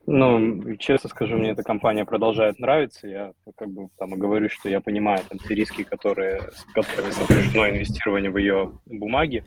[0.06, 3.06] Ну, честно скажу, мне эта компания продолжает нравиться.
[3.08, 6.40] Я как бы там говорю, что я понимаю там те риски, которые,
[6.74, 9.44] которые сопряжено инвестирование в ее бумаги.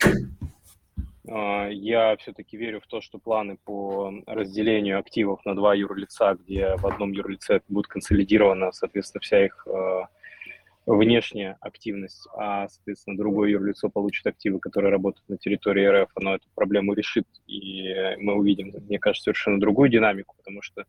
[1.29, 6.75] А, я все-таки верю в то, что планы по разделению активов на два юрлица, где
[6.77, 10.07] в одном юрлице будет консолидирована, соответственно, вся их а,
[10.85, 16.47] внешняя активность, а, соответственно, другое юрлицо получит активы, которые работают на территории РФ, оно эту
[16.55, 20.85] проблему решит, и мы увидим, мне кажется, совершенно другую динамику, потому что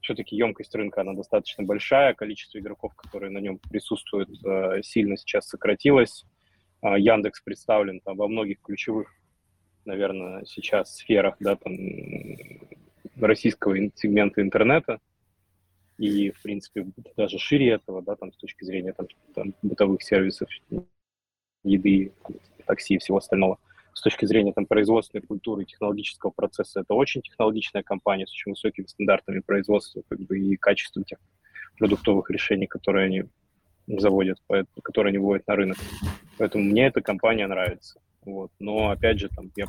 [0.00, 5.48] все-таки емкость рынка, она достаточно большая, количество игроков, которые на нем присутствуют, э, сильно сейчас
[5.48, 6.24] сократилось.
[6.80, 9.12] А, Яндекс представлен там во многих ключевых,
[9.86, 11.74] наверное, сейчас сферах, да, там,
[13.16, 15.00] российского сегмента интернета,
[15.98, 20.48] и, в принципе, даже шире этого, да, там, с точки зрения там, там, бытовых сервисов,
[21.64, 22.12] еды,
[22.66, 23.58] такси и всего остального.
[23.94, 28.52] С точки зрения там, производственной культуры и технологического процесса, это очень технологичная компания с очень
[28.52, 31.18] высокими стандартами производства как бы, и качеством тех
[31.78, 33.24] продуктовых решений, которые они
[33.86, 34.38] заводят,
[34.82, 35.78] которые они выводят на рынок.
[36.36, 38.00] Поэтому мне эта компания нравится.
[38.26, 38.50] Вот.
[38.58, 39.66] Но, опять же, там, я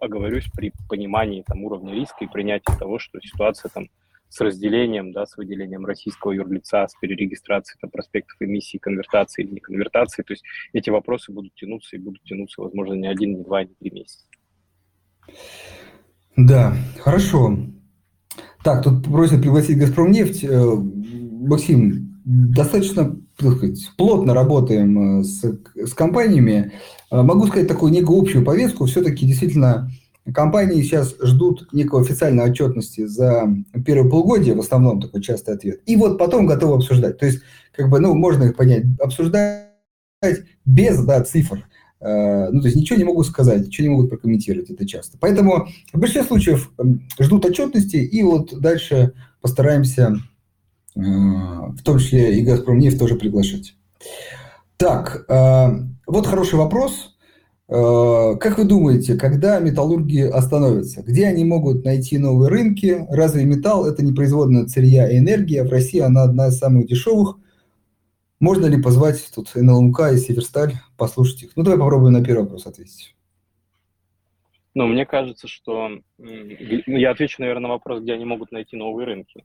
[0.00, 3.88] оговорюсь при понимании там, уровня риска и принятии того, что ситуация там
[4.28, 9.60] с разделением, да, с выделением российского юрлица, с перерегистрацией там, проспектов эмиссии, конвертации или не
[9.60, 10.22] конвертации.
[10.22, 10.42] То есть
[10.72, 14.26] эти вопросы будут тянуться и будут тянуться, возможно, не один, не два, не три месяца.
[16.36, 17.58] Да, хорошо.
[18.64, 20.44] Так, тут просят пригласить «Газпромнефть».
[20.44, 23.20] Э, Максим, достаточно
[23.96, 25.42] плотно работаем э, с,
[25.74, 26.72] с компаниями.
[27.10, 28.86] Э, могу сказать такую некую общую повестку.
[28.86, 29.90] Все-таки действительно
[30.34, 33.48] компании сейчас ждут некой официальной отчетности за
[33.84, 35.80] первое полугодие, в основном такой частый ответ.
[35.86, 37.18] И вот потом готовы обсуждать.
[37.18, 37.40] То есть,
[37.74, 39.68] как бы, ну, можно их понять, обсуждать
[40.64, 41.66] без да, цифр.
[42.00, 45.18] Э, ну, то есть ничего не могут сказать, ничего не могут прокомментировать, это часто.
[45.20, 46.72] Поэтому в большинстве случаев
[47.18, 50.16] ждут отчетности, и вот дальше постараемся
[50.94, 53.74] в том числе и «Газпромнефть» тоже приглашать.
[54.76, 55.66] Так, э,
[56.06, 57.16] вот хороший вопрос.
[57.68, 61.02] Э, как вы думаете, когда металлурги остановятся?
[61.02, 63.06] Где они могут найти новые рынки?
[63.08, 65.62] Разве металл– это не производная сырья и энергия?
[65.62, 67.38] В России она одна из самых дешевых.
[68.40, 71.52] Можно ли позвать тут НЛМК и Северсталь, послушать их?
[71.54, 73.14] Ну, давай попробуем на первый вопрос ответить.
[74.74, 75.90] Ну, мне кажется, что...
[76.18, 79.44] Ну, я отвечу, наверное, на вопрос, где они могут найти новые рынки.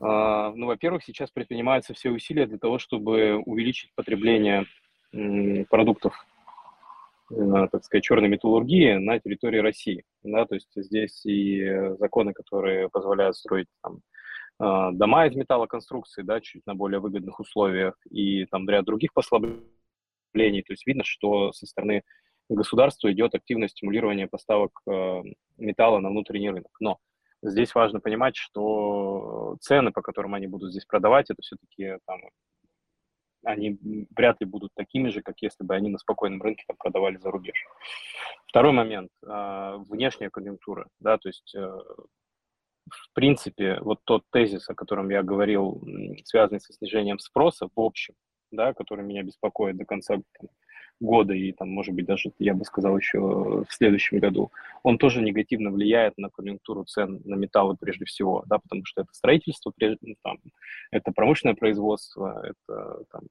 [0.00, 4.66] А, ну, во-первых, сейчас предпринимаются все усилия для того, чтобы увеличить потребление
[5.70, 6.14] продуктов,
[7.30, 10.04] э, так сказать, черной металлургии на территории России.
[10.22, 14.00] Да, то есть здесь и законы, которые позволяют строить там,
[14.58, 19.62] а, дома из металлоконструкции, да, чуть на более выгодных условиях, и там ряд других послаблений.
[20.34, 22.02] То есть видно, что со стороны
[22.48, 25.22] государства идет активное стимулирование поставок э,
[25.58, 26.70] металла на внутренний рынок.
[26.80, 26.98] Но
[27.46, 32.18] Здесь важно понимать, что цены, по которым они будут здесь продавать, это все-таки там,
[33.44, 33.78] они
[34.16, 37.30] вряд ли будут такими же, как если бы они на спокойном рынке там, продавали за
[37.30, 37.62] рубеж.
[38.46, 40.88] Второй момент э,– внешняя конъюнктура.
[41.00, 45.82] Да, то есть, э, в принципе, вот тот тезис, о котором я говорил,
[46.24, 48.14] связанный со снижением спроса в общем,
[48.52, 50.16] да, который меня беспокоит до конца
[51.00, 54.50] года и, там, может быть, даже, я бы сказал, еще в следующем году,
[54.82, 59.12] он тоже негативно влияет на конъюнктуру цен на металлы прежде всего, да, потому что это
[59.12, 60.38] строительство, ну, там,
[60.90, 63.22] это промышленное производство, это там,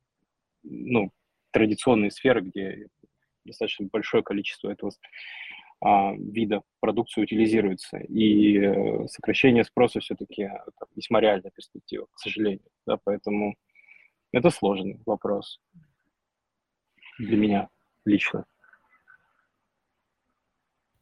[0.64, 1.11] ну,
[1.51, 2.88] традиционные сферы, где
[3.45, 4.91] достаточно большое количество этого
[5.82, 7.97] а, вида продукции утилизируется.
[7.97, 10.49] И э, сокращение спроса все-таки
[10.95, 12.66] весьма реальная перспектива, к сожалению.
[12.88, 13.55] Да, поэтому
[14.32, 15.59] это сложный вопрос
[17.20, 17.68] для меня
[18.05, 18.45] лично.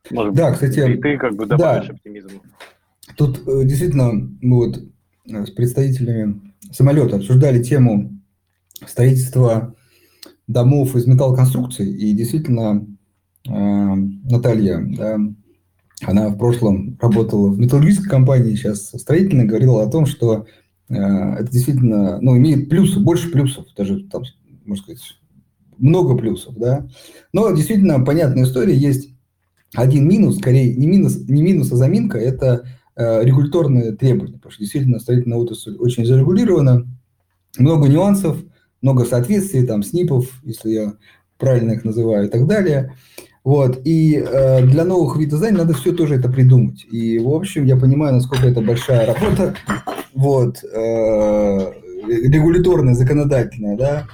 [0.09, 1.93] Может, да, кстати, и ты как бы добавишь да.
[1.93, 2.41] оптимизм.
[3.15, 4.83] Тут э, действительно мы вот
[5.29, 8.19] э, с представителями самолета обсуждали тему
[8.85, 9.75] строительства
[10.47, 12.85] домов из металлоконструкций, и действительно
[13.47, 15.19] э, Наталья, да,
[16.03, 20.47] она в прошлом работала в металлургической компании, сейчас строительной, говорила о том, что
[20.89, 24.23] это действительно, ну, имеет плюсы, больше плюсов, даже там,
[24.65, 25.20] можно сказать,
[25.81, 26.87] много плюсов, да.
[27.33, 29.09] Но действительно понятная история, есть
[29.75, 32.65] один минус, скорее не минус, не минус, а заминка, это
[32.95, 36.87] э, регуляторные требования, потому что действительно строительная отрасль очень зарегулирована,
[37.57, 38.37] много нюансов,
[38.81, 40.93] много соответствий, там, СНИПов, если я
[41.37, 42.95] правильно их называю, и так далее.
[43.43, 43.81] Вот.
[43.85, 46.85] И э, для новых видов зданий надо все тоже это придумать.
[46.91, 49.55] И, в общем, я понимаю, насколько это большая работа.
[50.13, 50.63] Вот.
[50.63, 51.71] Э,
[52.07, 54.07] регуляторная, законодательная, да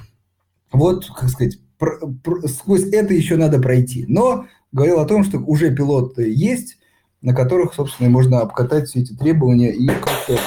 [0.71, 4.05] вот, как сказать, про, про, сквозь это еще надо пройти.
[4.07, 6.77] Но говорил о том, что уже пилоты есть,
[7.21, 10.37] на которых, собственно, можно обкатать все эти требования и как-то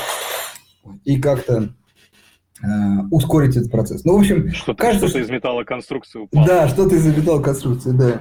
[1.05, 1.71] и как-то
[2.63, 2.67] э,
[3.11, 4.05] ускорить этот процесс.
[4.05, 6.47] Ну, в общем, что-то, кажется, что-то из металлоконструкции упало.
[6.47, 8.21] Да, что-то из металлоконструкции, да.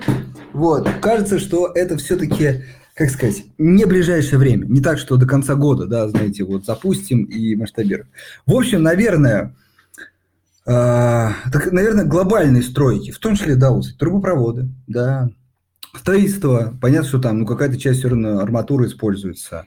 [0.54, 2.64] Вот, кажется, что это все-таки,
[2.96, 4.66] как сказать, не ближайшее время.
[4.66, 8.08] Не так, что до конца года, да, знаете, вот запустим и масштабируем.
[8.46, 9.56] В общем, наверное,
[10.70, 15.32] а, так, наверное, глобальные стройки, в том числе, да, вот, трубопроводы, да,
[15.98, 19.66] строительство, понятно, что там, ну, какая-то часть все равно арматуры используется,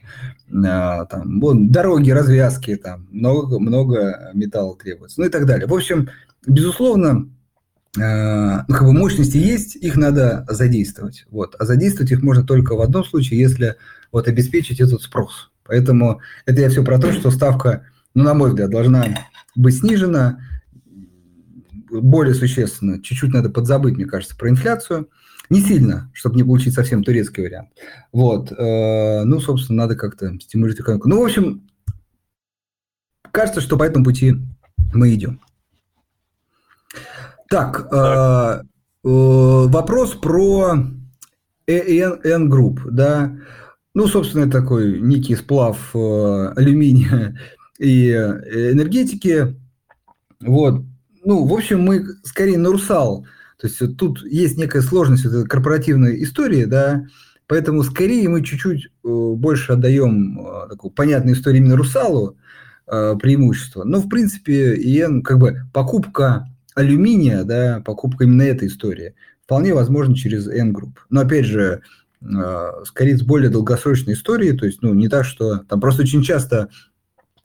[0.65, 5.67] а, там, вон, дороги, развязки, там, много, много металла требуется, ну и так далее.
[5.67, 6.07] В общем,
[6.47, 7.29] безусловно,
[8.01, 12.75] а, ну, как бы мощности есть, их надо задействовать, вот, а задействовать их можно только
[12.75, 13.75] в одном случае, если
[14.13, 15.51] вот обеспечить этот спрос.
[15.65, 17.83] Поэтому это я все про то, что ставка,
[18.13, 19.05] ну, на мой взгляд, должна
[19.53, 20.39] быть снижена,
[22.01, 25.09] более существенно, чуть-чуть надо подзабыть, мне кажется, про инфляцию.
[25.49, 27.69] Не сильно, чтобы не получить совсем турецкий вариант.
[28.11, 28.51] Вот.
[28.51, 31.09] Э, ну, собственно, надо как-то стимулировать экономику.
[31.09, 31.67] Ну, в общем,
[33.31, 34.35] кажется, что по этому пути
[34.93, 35.41] мы идем.
[37.49, 38.63] Так, э, э,
[39.03, 40.75] вопрос про
[41.67, 43.37] N Group, да.
[43.93, 47.37] ну, собственно, такой некий сплав алюминия
[47.79, 49.55] и энергетики.
[50.39, 50.83] Вот.
[51.25, 53.25] Ну, в общем, мы скорее на русал.
[53.59, 57.05] То есть вот тут есть некая сложность вот этой корпоративной истории, да,
[57.47, 62.37] поэтому скорее мы чуть-чуть э, больше отдаем э, такую понятной истории именно русалу
[62.87, 63.85] э, преимущество.
[63.85, 69.15] Но, в принципе, ИН, как бы покупка алюминия, да, покупка именно этой истории,
[69.45, 70.97] вполне возможно через N-Group.
[71.09, 71.83] Но, опять же,
[72.85, 76.69] скорее с более долгосрочной историей, то есть, ну, не так, что там просто очень часто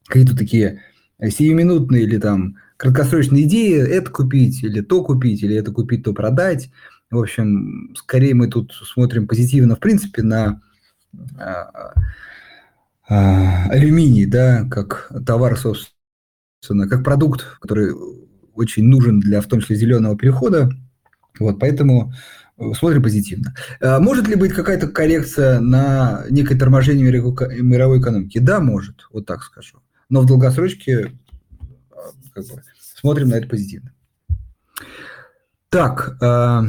[0.07, 0.83] какие-то такие
[1.21, 6.71] сиюминутные или там краткосрочные идеи, это купить или то купить, или это купить, то продать.
[7.11, 10.63] В общем, скорее мы тут смотрим позитивно, в принципе, на
[11.39, 11.93] а,
[13.09, 17.93] а, алюминий, да, как товар, собственно, как продукт, который
[18.55, 20.71] очень нужен для, в том числе, зеленого перехода.
[21.41, 22.13] Вот, поэтому
[22.59, 23.55] э, смотрим позитивно.
[23.81, 28.39] А может ли быть какая-то коррекция на некое торможение мировой экономики?
[28.39, 29.79] Да, может, вот так скажу.
[30.11, 31.13] Но в долгосрочке
[32.33, 33.93] как бы, смотрим на это позитивно.
[35.69, 36.63] Так, э,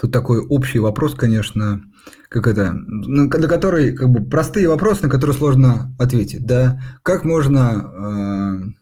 [0.00, 1.82] тут такой общий вопрос, конечно,
[2.28, 8.66] как это, на который как бы простые вопросы, на которые сложно ответить, да, как можно
[8.66, 8.78] э,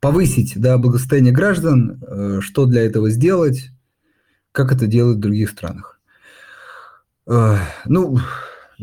[0.00, 3.70] повысить, да, благосостояние граждан, э, что для этого сделать,
[4.52, 6.00] как это делают в других странах.
[7.26, 7.56] Э,
[7.86, 8.18] ну,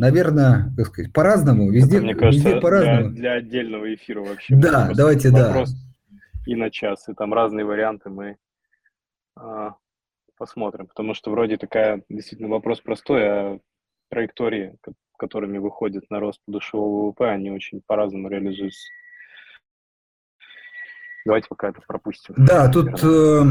[0.01, 3.09] наверное, как сказать, по-разному, везде, Это, мне кажется, везде по-разному.
[3.09, 4.55] Для, для отдельного эфира вообще.
[4.55, 6.17] Да, давайте, вопрос да.
[6.47, 8.37] И на час, и там разные варианты мы
[9.35, 9.75] а,
[10.37, 13.59] посмотрим, потому что вроде такая действительно вопрос простой, а
[14.09, 14.75] траектории,
[15.17, 18.89] которыми выходит на рост подушевого ВВП, они очень по-разному реализуются.
[21.27, 22.33] Давайте пока это пропустим.
[22.39, 23.43] Да, тут э,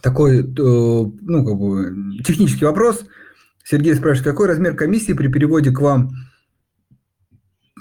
[0.00, 3.04] такой, э, ну, как бы, технический вопрос.
[3.70, 6.10] Сергей спрашивает, какой размер комиссии при переводе к вам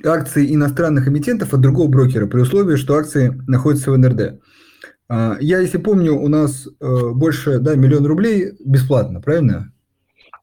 [0.05, 4.39] акций иностранных эмитентов от другого брокера при условии, что акции находятся в НРД?
[5.07, 9.73] А, я, если помню, у нас э, больше да, миллион рублей бесплатно, правильно?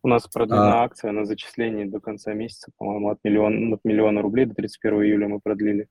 [0.03, 0.85] У нас продлена а...
[0.85, 5.29] акция на зачисление до конца месяца, по-моему, от миллиона, от миллиона рублей до 31 июля
[5.29, 5.87] мы продлили.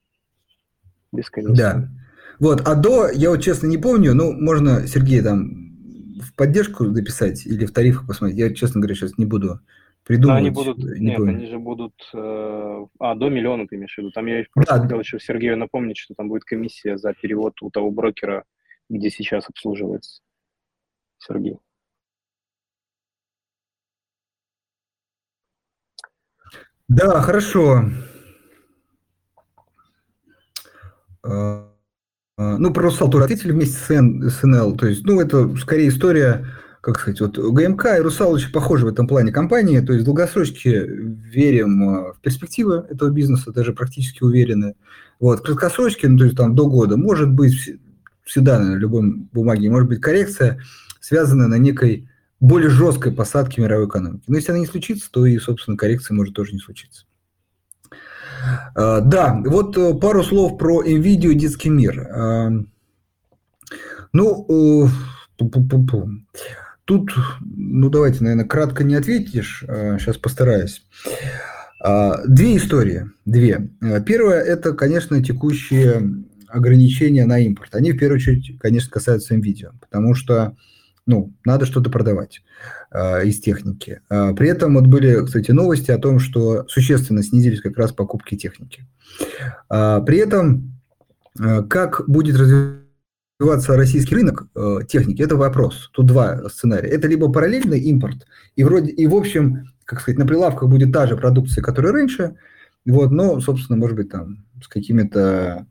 [1.13, 1.55] Без комиссии.
[1.55, 1.87] Да.
[2.41, 5.64] Вот, а до, я вот честно не помню, ну, можно, Сергей, там,
[6.21, 8.39] в поддержку дописать или в тарифах посмотреть?
[8.39, 9.59] Я, честно говоря, сейчас не буду
[10.03, 10.41] придумывать.
[10.41, 11.33] Но они будут, не нет, помню.
[11.33, 14.11] они же будут, э, а, до миллиона ты имеешь в виду.
[14.11, 14.81] Там я просто да.
[14.81, 18.45] хотел еще Сергею напомнить, что там будет комиссия за перевод у того брокера,
[18.89, 20.21] где сейчас обслуживается
[21.17, 21.59] Сергей.
[26.87, 27.89] Да, хорошо.
[32.37, 34.75] А, ну, про Русал ответили вместе с, Н, с НЛ.
[34.75, 36.45] То есть, ну, это скорее история,
[36.81, 39.79] как сказать, вот ГМК и очень похожи в этом плане компании.
[39.79, 44.75] То есть, в долгосрочке верим а, в перспективы этого бизнеса, даже практически уверены.
[45.19, 47.55] Вот, в краткосрочке, ну, то есть, там, до года, может быть,
[48.23, 50.59] всегда на любой бумаге может быть коррекция,
[50.99, 52.09] связанная на некой
[52.41, 54.23] более жесткой посадке мировой экономики.
[54.27, 57.05] Но если она не случится, то и, собственно, коррекция может тоже не случиться.
[58.75, 62.07] А, да, вот э, пару слов про NVIDIA и детский мир.
[62.11, 62.49] А,
[64.13, 64.87] ну, э,
[66.85, 70.83] тут, ну давайте, наверное, кратко не ответишь, сейчас постараюсь.
[72.27, 73.69] Две истории, две.
[74.05, 77.75] Первая– это, конечно, текущие ограничения на импорт.
[77.75, 80.55] Они, в первую очередь, конечно, касаются NVIDIA, потому что
[81.05, 82.41] ну, надо что-то продавать
[82.91, 84.01] э, из техники.
[84.09, 88.35] Э, при этом вот были, кстати, новости о том, что существенно снизились как раз покупки
[88.35, 88.87] техники.
[89.69, 90.81] Э, при этом,
[91.39, 95.89] э, как будет развиваться российский рынок э, техники, это вопрос.
[95.93, 96.89] Тут два сценария.
[96.89, 98.25] Это либо параллельный импорт,
[98.55, 102.35] и вроде, и в общем, как сказать, на прилавках будет та же продукция, которая раньше,
[102.85, 105.67] вот, но, собственно, может быть, там с какими-то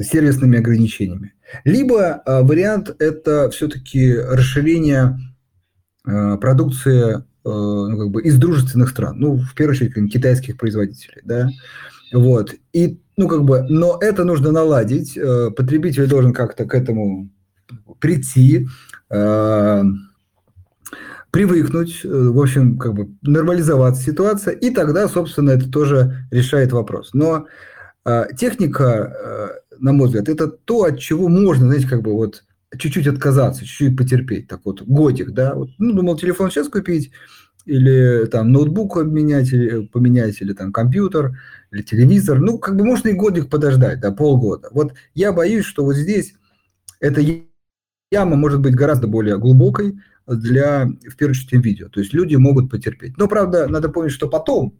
[0.00, 1.33] сервисными ограничениями.
[1.64, 5.18] Либо э, вариант– это все-таки расширение
[6.06, 11.20] э, продукции э, ну, как бы из дружественных стран, ну, в первую очередь, китайских производителей,
[11.24, 11.48] да,
[12.12, 15.18] вот, и, ну, как бы, но это нужно наладить,
[15.56, 17.30] потребитель должен как-то к этому
[17.98, 18.68] прийти,
[21.30, 27.10] привыкнуть, в общем, как бы нормализоваться ситуация, и тогда, собственно, это тоже решает вопрос.
[27.12, 27.46] Но
[28.36, 32.44] техника на мой взгляд, это то, от чего можно, знаете, как бы вот
[32.76, 34.48] чуть-чуть отказаться, чуть-чуть потерпеть.
[34.48, 37.12] Так вот, годик, да, вот, ну, думал, телефон сейчас купить,
[37.64, 42.38] или там ноутбук обменять, или поменять, или там компьютер, или телевизор.
[42.38, 44.68] Ну, как бы можно и годик подождать, да, полгода.
[44.72, 46.34] Вот я боюсь, что вот здесь
[47.00, 47.22] это
[48.10, 51.88] яма может быть гораздо более глубокой для, в первую очередь, видео.
[51.88, 53.16] То есть люди могут потерпеть.
[53.16, 54.78] Но, правда, надо помнить, что потом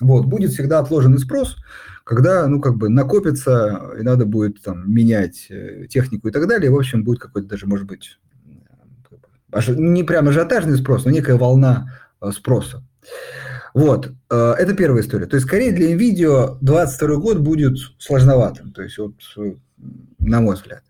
[0.00, 1.56] вот, будет всегда отложенный спрос,
[2.04, 6.70] когда, ну, как бы накопится, и надо будет там менять э, технику и так далее.
[6.70, 8.18] В общем, будет какой-то даже, может быть,
[9.68, 12.82] не прям ажиотажный спрос, но некая волна э, спроса.
[13.72, 15.26] Вот, э, это первая история.
[15.26, 19.14] То есть, скорее для NVIDIA 22 год будет сложноватым, то есть, вот,
[20.18, 20.82] на мой взгляд.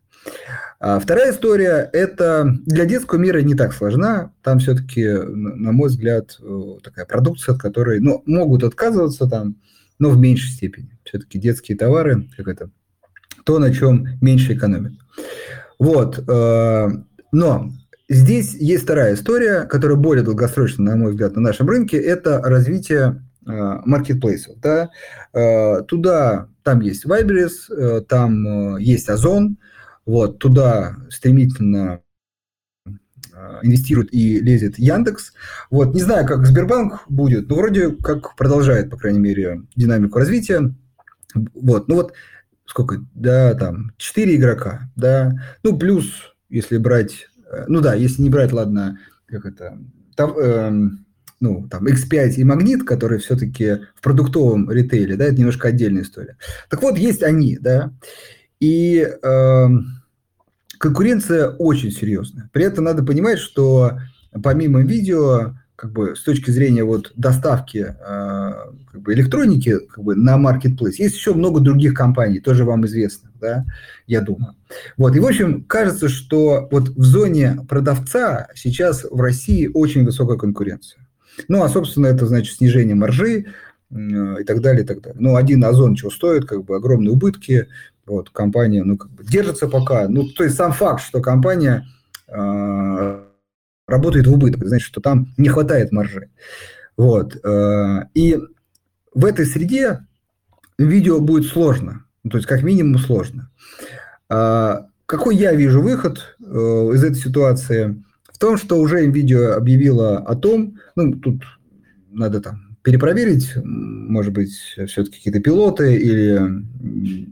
[0.80, 4.32] А вторая история– это для детского мира не так сложна.
[4.42, 6.38] Там все-таки, на мой взгляд,
[6.82, 9.56] такая продукция, от которой ну, могут отказываться там,
[9.98, 10.98] но в меньшей степени.
[11.04, 12.70] Все-таки детские товары, как это,
[13.44, 14.92] то, на чем меньше экономят.
[15.78, 16.22] Вот.
[16.28, 16.88] Э,
[17.32, 17.70] но
[18.08, 21.98] здесь есть вторая история, которая более долгосрочна, на мой взгляд, на нашем рынке.
[21.98, 23.50] Это развитие э,
[23.84, 24.58] маркетплейсов.
[24.60, 24.90] Да?
[25.32, 27.70] Э, туда, там есть Вайберис,
[28.08, 29.58] там есть Озон,
[30.06, 32.00] вот, туда стремительно
[33.62, 35.32] инвестирует и лезет Яндекс.
[35.70, 40.72] Вот, не знаю, как Сбербанк будет, но вроде как продолжает, по крайней мере, динамику развития.
[41.34, 42.12] Вот, ну вот
[42.66, 45.32] сколько, да, там, 4 игрока, да,
[45.62, 49.78] ну плюс, если брать, э, ну да, если не брать, ладно, как это,
[50.16, 50.90] там, э,
[51.40, 56.38] ну, там, X5 и Магнит, которые все-таки в продуктовом ритейле, да, это немножко отдельная история.
[56.70, 57.92] Так вот, есть они, да,
[58.64, 59.66] и э,
[60.78, 62.48] конкуренция очень серьезная.
[62.50, 63.98] При этом надо понимать, что
[64.42, 68.52] помимо видео, как бы с точки зрения вот доставки э,
[68.90, 73.30] как бы электроники как бы на marketplace, есть еще много других компаний, тоже вам известно,
[73.38, 73.66] да,
[74.06, 74.54] я думаю.
[74.96, 80.38] Вот, и в общем, кажется, что вот в зоне продавца сейчас в России очень высокая
[80.38, 81.06] конкуренция.
[81.48, 83.44] Ну, а, собственно, это значит снижение маржи,
[83.90, 85.20] и так далее, и так далее.
[85.20, 87.68] Ну, один озон чего стоит, как бы огромные убытки,
[88.06, 90.08] вот, компания, ну, как бы держится пока.
[90.08, 91.86] Ну, то есть сам факт, что компания
[92.28, 93.24] э,
[93.86, 96.30] работает в убыток, значит, что там не хватает маржи.
[96.96, 97.36] Вот.
[97.44, 98.38] Э, и
[99.14, 100.06] в этой среде
[100.78, 102.04] видео будет сложно.
[102.22, 103.50] Ну, то есть, как минимум, сложно.
[104.30, 108.02] Э, какой я вижу выход э, из этой ситуации?
[108.32, 111.42] В том, что уже видео объявила о том, ну, тут
[112.10, 116.38] надо там перепроверить, может быть, все-таки какие-то пилоты или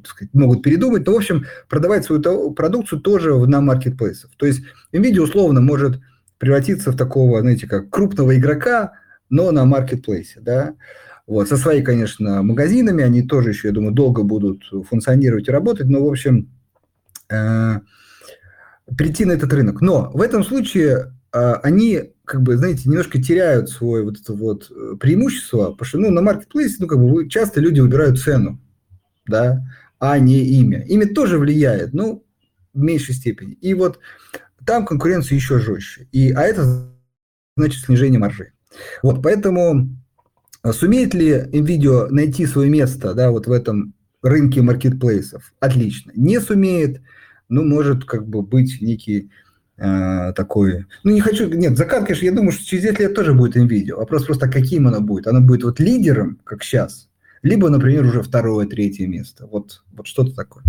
[0.04, 1.06] сказать, могут передумать.
[1.06, 4.30] Но, в общем, продавать свою продукцию тоже на маркетплейсах.
[4.38, 6.00] То есть NVIDIA условно может
[6.38, 8.94] превратиться в такого, знаете, как крупного игрока,
[9.28, 10.74] но на маркетплейсе, да.
[11.26, 15.86] Вот, со своими, конечно, магазинами, они тоже еще, я думаю, долго будут функционировать и работать,
[15.86, 16.48] но, в общем,
[17.30, 17.80] э,
[18.96, 19.82] прийти на этот рынок.
[19.82, 24.70] Но в этом случае э, они как бы, знаете, немножко теряют свое вот это вот
[24.70, 28.60] э, преимущество, потому что, ну, на маркетплейсе, ну, как бы, часто люди выбирают цену,
[29.26, 29.66] да,
[29.98, 30.84] а не имя.
[30.86, 32.22] Имя тоже влияет, но
[32.74, 33.54] в меньшей степени.
[33.54, 33.98] И вот
[34.66, 36.08] там конкуренция еще жестче.
[36.12, 36.92] И, а это
[37.56, 38.52] значит снижение маржи.
[39.02, 39.88] Вот, поэтому
[40.62, 45.52] э, сумеет ли NVIDIA найти свое место, да, вот в этом рынке маркетплейсов?
[45.60, 46.12] Отлично.
[46.14, 47.02] Не сумеет,
[47.48, 49.30] ну, может как бы быть некий
[49.76, 50.86] такой...
[51.02, 51.48] Ну, не хочу...
[51.48, 53.94] Нет, закат, конечно, я думаю, что через 10 лет тоже будет NVIDIA.
[53.94, 55.26] Вопрос просто, каким она будет.
[55.26, 57.08] Она будет вот лидером, как сейчас,
[57.42, 59.46] либо, например, уже второе, третье место.
[59.46, 60.62] Вот, вот что-то такое.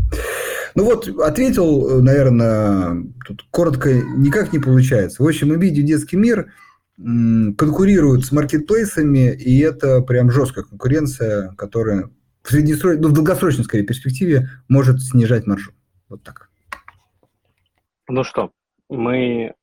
[0.76, 5.22] Ну вот, ответил, наверное, тут коротко никак не получается.
[5.22, 6.52] В общем, NVIDIA детский мир
[6.96, 12.10] конкурируют с маркетплейсами, и это прям жесткая конкуренция, которая
[12.44, 15.72] в, среднесрочной, ну, в долгосрочной, скорее, перспективе может снижать маржу.
[16.10, 16.50] Вот так.
[18.08, 18.52] Ну что,
[18.94, 19.56] мы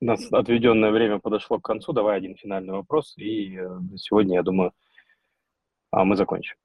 [0.00, 1.92] у нас отведенное время подошло к концу.
[1.92, 4.72] Давай один финальный вопрос, и э, сегодня, я думаю,
[5.92, 6.56] а, мы закончим.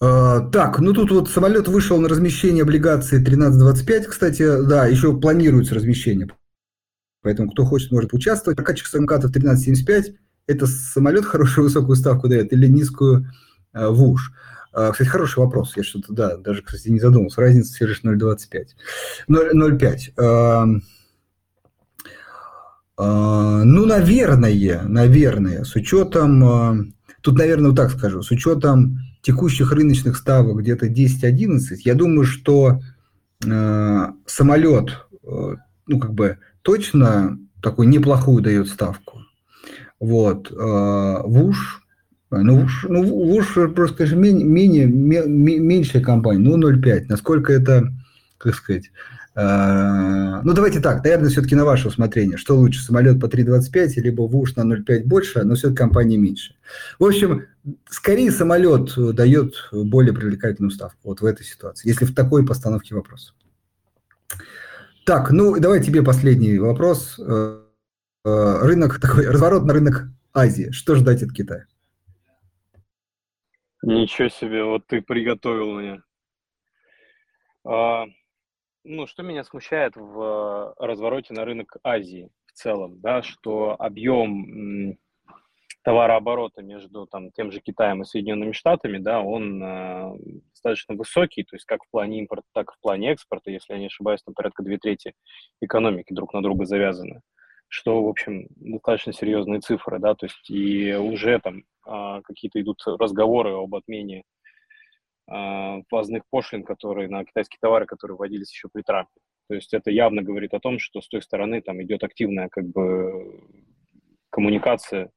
[0.00, 5.74] А, так, ну тут вот самолет вышел на размещение облигации 1325, кстати, да, еще планируется
[5.74, 6.28] размещение.
[7.22, 8.56] Поэтому кто хочет, может участвовать.
[8.56, 10.14] Прокатчик самокатов 1375–
[10.46, 13.26] это самолет хорошую высокую ставку дает или низкую
[13.74, 14.32] э, ВУШ?
[14.32, 15.76] А, кстати, хороший вопрос.
[15.76, 17.40] Я что-то, да, даже, кстати, не задумался.
[17.40, 18.66] Разница всего лишь 0,25.
[19.28, 20.80] 0,5.
[23.02, 26.76] Ну, наверное, наверное, с учетом, а,
[27.22, 32.80] тут, наверное, вот так скажу, с учетом текущих рыночных ставок где-то 10-11, я думаю, что
[33.48, 39.22] а, самолет, ну, как бы, точно такую неплохую дает ставку.
[39.98, 40.50] Вот.
[40.50, 41.82] ВУШ
[42.30, 47.06] ну, ну ВУШ просто, конечно, менее, менее, меньшая компания, ну, 0,5.
[47.08, 47.92] Насколько это
[48.40, 48.90] как сказать,
[49.34, 54.22] э, ну давайте так, наверное, все-таки на ваше усмотрение, что лучше, самолет по 3.25, либо
[54.22, 56.54] ВУШ на 0.5 больше, но все-таки компания меньше.
[56.98, 57.46] В общем,
[57.88, 63.32] скорее самолет дает более привлекательную ставку вот в этой ситуации, если в такой постановке вопроса.
[65.04, 67.16] Так, ну давай тебе последний вопрос.
[67.18, 67.60] Э,
[68.24, 70.70] э, рынок такой, разворот на рынок Азии.
[70.70, 71.66] Что ждать от Китая?
[73.82, 76.02] Ничего себе, вот ты приготовил меня.
[77.64, 78.06] А,
[78.84, 84.98] ну, что меня смущает в развороте на рынок Азии в целом, да, что объем
[85.82, 90.12] товарооборота между там, тем же Китаем и Соединенными Штатами, да, он э,
[90.52, 93.78] достаточно высокий, то есть как в плане импорта, так и в плане экспорта, если я
[93.78, 95.14] не ошибаюсь, там порядка две трети
[95.62, 97.22] экономики друг на друга завязаны,
[97.70, 102.82] что, в общем, достаточно серьезные цифры, да, то есть и уже там э, какие-то идут
[102.84, 104.24] разговоры об отмене
[105.30, 109.20] э, ввозных пошлин, которые на китайские товары, которые вводились еще при Трампе.
[109.48, 112.66] То есть это явно говорит о том, что с той стороны там идет активная как
[112.66, 113.40] бы
[114.30, 115.10] коммуникация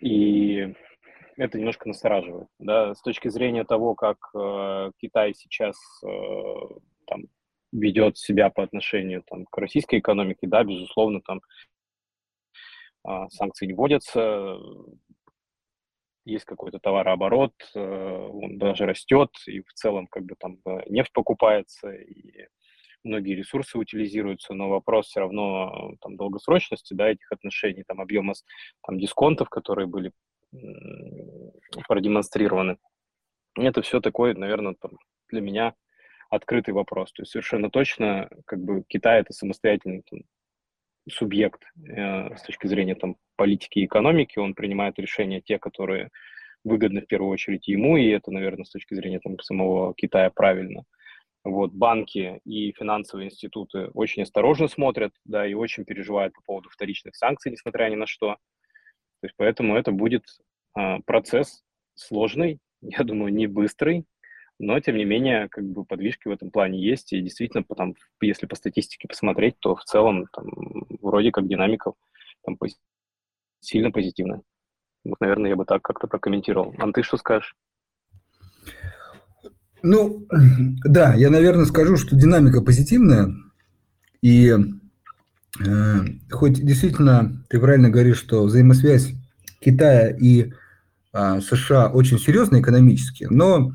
[0.00, 0.72] и
[1.36, 2.46] это немножко настораживает.
[2.60, 2.94] Да?
[2.94, 6.08] С точки зрения того, как э, Китай сейчас э,
[7.06, 7.22] там,
[7.74, 11.40] ведет себя по отношению там, к российской экономике, да, безусловно, там
[13.06, 14.56] э, санкции не вводятся,
[16.24, 21.12] есть какой-то товарооборот, э, он даже растет, и в целом как бы там э, нефть
[21.12, 22.46] покупается, и
[23.02, 28.34] многие ресурсы утилизируются, но вопрос все равно там, долгосрочности да, этих отношений, там, объема
[28.86, 30.12] там, дисконтов, которые были
[31.88, 32.78] продемонстрированы.
[33.56, 34.92] Это все такое, наверное, там,
[35.28, 35.74] для меня
[36.34, 37.12] открытый вопрос.
[37.12, 40.20] То есть совершенно точно как бы Китай это самостоятельный там,
[41.08, 44.38] субъект э, с точки зрения там, политики и экономики.
[44.38, 46.10] Он принимает решения те, которые
[46.64, 50.80] выгодны в первую очередь ему, и это, наверное, с точки зрения там, самого Китая правильно.
[50.80, 50.82] Э,
[51.44, 57.14] вот, банки и финансовые институты очень осторожно смотрят, да, и очень переживают по поводу вторичных
[57.16, 58.36] санкций, несмотря ни на что.
[59.20, 60.24] То есть поэтому это будет
[60.74, 61.62] а, процесс
[61.94, 64.04] сложный, я думаю, не быстрый,
[64.58, 68.46] но, тем не менее, как бы подвижки в этом плане есть, и действительно, потом, если
[68.46, 70.46] по статистике посмотреть, то в целом там,
[71.00, 71.92] вроде как динамика
[72.44, 72.56] там,
[73.60, 74.42] сильно позитивная.
[75.04, 76.74] Вот, наверное, я бы так как-то прокомментировал.
[76.78, 77.54] А ты что скажешь?
[79.82, 80.26] Ну,
[80.84, 83.34] да, я, наверное, скажу, что динамика позитивная.
[84.22, 84.50] И
[85.60, 85.98] э,
[86.30, 89.12] хоть действительно ты правильно говоришь, что взаимосвязь
[89.60, 90.52] Китая и
[91.12, 93.74] э, США очень серьезная экономически, но,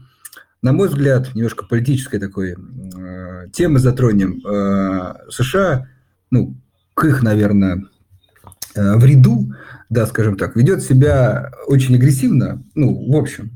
[0.61, 4.45] на мой взгляд, немножко политической такой э, темы затронем.
[4.45, 5.87] Э, США,
[6.31, 6.57] ну,
[6.93, 7.85] к их, наверное,
[8.75, 9.53] э, вреду,
[9.89, 13.51] да, скажем так, ведет себя очень агрессивно, ну, в общем,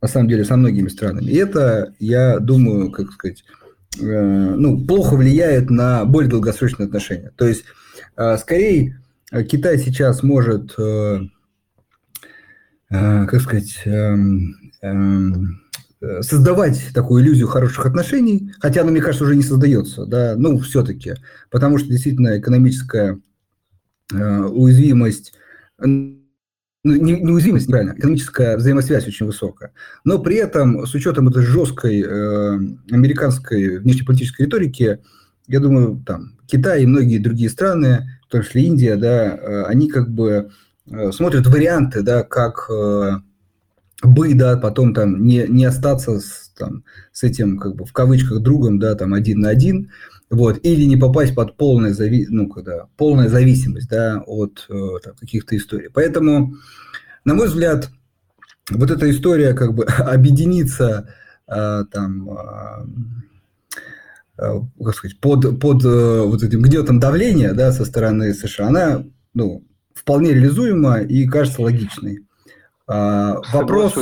[0.00, 1.26] на самом деле, со многими странами.
[1.26, 3.44] И это, я думаю, как сказать,
[4.00, 7.30] э, ну, плохо влияет на более долгосрочные отношения.
[7.36, 7.64] То есть,
[8.16, 9.02] э, скорее,
[9.50, 11.20] Китай сейчас может, э,
[12.88, 15.60] как сказать, эм, эм,
[16.20, 21.14] создавать такую иллюзию хороших отношений, хотя она, мне кажется, уже не создается, да, ну, все-таки,
[21.50, 23.18] потому что действительно экономическая
[24.12, 25.32] уязвимость
[26.88, 29.72] ну, неуязвимость, неправильно, экономическая взаимосвязь очень высокая.
[30.04, 32.58] Но при этом, с учетом этой жесткой э,
[32.90, 35.00] американской внешнеполитической риторики,
[35.48, 39.88] я думаю, там, Китай и многие другие страны, в том числе Индия, да, э, они
[39.88, 40.50] как бы
[40.86, 43.16] э, смотрят варианты, да, как э,
[44.02, 48.40] бы, да, потом там не, не остаться с, там, с этим, как бы, в кавычках,
[48.40, 49.90] другом, да, там, один на один,
[50.30, 52.26] вот, или не попасть под полную зави...
[52.28, 55.88] ну, когда, полная зависимость да, от э, там, каких-то историй.
[55.92, 56.54] Поэтому,
[57.24, 57.90] на мой взгляд,
[58.70, 61.08] вот эта история как бы объединиться
[61.46, 62.86] э, там, э,
[64.38, 69.04] э, как сказать, под, под э, вот этим гнетом давления да, со стороны США, она
[69.34, 69.64] ну,
[69.94, 72.27] вполне реализуема и кажется логичной.
[72.92, 73.94] Э, вопрос...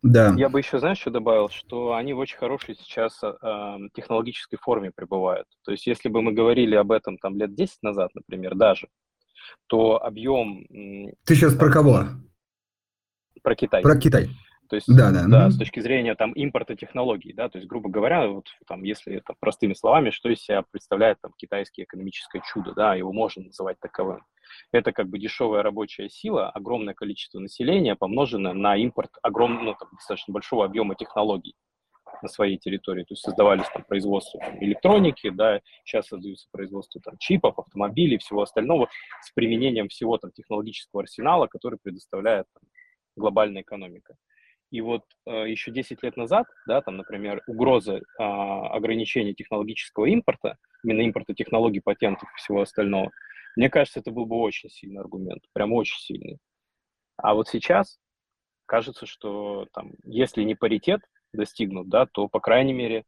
[0.00, 0.32] Да.
[0.36, 4.92] Я бы еще, знаешь, что добавил, что они в очень хорошей сейчас э, технологической форме
[4.94, 5.48] пребывают.
[5.64, 8.88] То есть, если бы мы говорили об этом там лет 10 назад, например, даже,
[9.66, 10.64] то объем...
[11.24, 12.04] Ты сейчас про кого?
[13.42, 13.82] Про Китай.
[13.82, 14.30] Про Китай.
[14.68, 15.26] То есть, да, да.
[15.26, 19.16] да, с точки зрения там импорта технологий, да, то есть, грубо говоря, вот там, если
[19.16, 23.80] это простыми словами, что из себя представляет там китайское экономическое чудо, да, его можно называть
[23.80, 24.20] таковым.
[24.72, 30.32] Это как бы дешевая рабочая сила, огромное количество населения, помноженное на импорт огромного, ну, достаточно
[30.32, 31.54] большого объема технологий
[32.22, 33.02] на своей территории.
[33.02, 38.42] То есть создавались там производства там, электроники, да, сейчас создаются производства там, чипов, автомобилей, всего
[38.42, 38.88] остального
[39.22, 42.62] с применением всего там технологического арсенала, который предоставляет там,
[43.16, 44.16] глобальная экономика.
[44.70, 50.58] И вот э, еще 10 лет назад, да, там, например, угроза э, ограничения технологического импорта,
[50.84, 53.10] именно импорта технологий, патентов и всего остального,
[53.58, 56.38] мне кажется, это был бы очень сильный аргумент, прям очень сильный.
[57.16, 57.98] А вот сейчас
[58.66, 61.00] кажется, что там, если не паритет
[61.32, 63.04] достигнут, да, то, по крайней мере,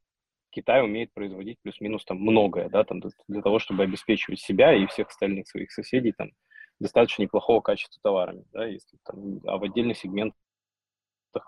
[0.51, 5.11] Китай умеет производить плюс-минус там многое, да, там для того, чтобы обеспечивать себя и всех
[5.11, 6.31] остальных своих соседей там
[6.81, 10.35] достаточно неплохого качества товарами, да, если там, а в отдельных сегментах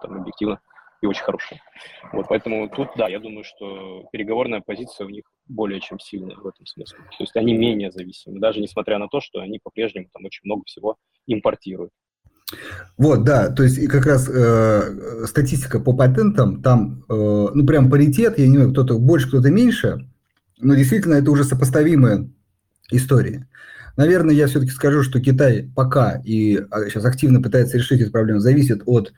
[0.00, 0.60] там объективно
[1.02, 1.60] и очень хорошие.
[2.12, 6.46] Вот поэтому тут, да, я думаю, что переговорная позиция у них более чем сильная в
[6.46, 6.98] этом смысле.
[6.98, 10.62] То есть они менее зависимы, даже несмотря на то, что они по-прежнему там очень много
[10.64, 10.96] всего
[11.26, 11.90] импортируют.
[12.98, 17.14] Вот, да, то есть и как раз э, статистика по патентам, там, э,
[17.54, 20.06] ну, прям паритет, я не знаю, кто-то больше, кто-то меньше,
[20.58, 22.30] но действительно это уже сопоставимые
[22.90, 23.46] истории.
[23.96, 26.56] Наверное, я все-таки скажу, что Китай пока и
[26.88, 29.12] сейчас а, активно пытается решить эту проблему, зависит от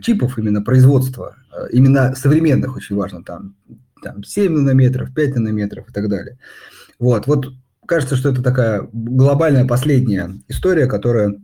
[0.00, 3.54] чипов именно производства, э, именно современных очень важно, там,
[4.02, 6.38] там 7 нанометров, 5 нанометров и так далее.
[6.98, 7.52] Вот, вот
[7.86, 11.34] кажется, что это такая глобальная последняя история, которая э,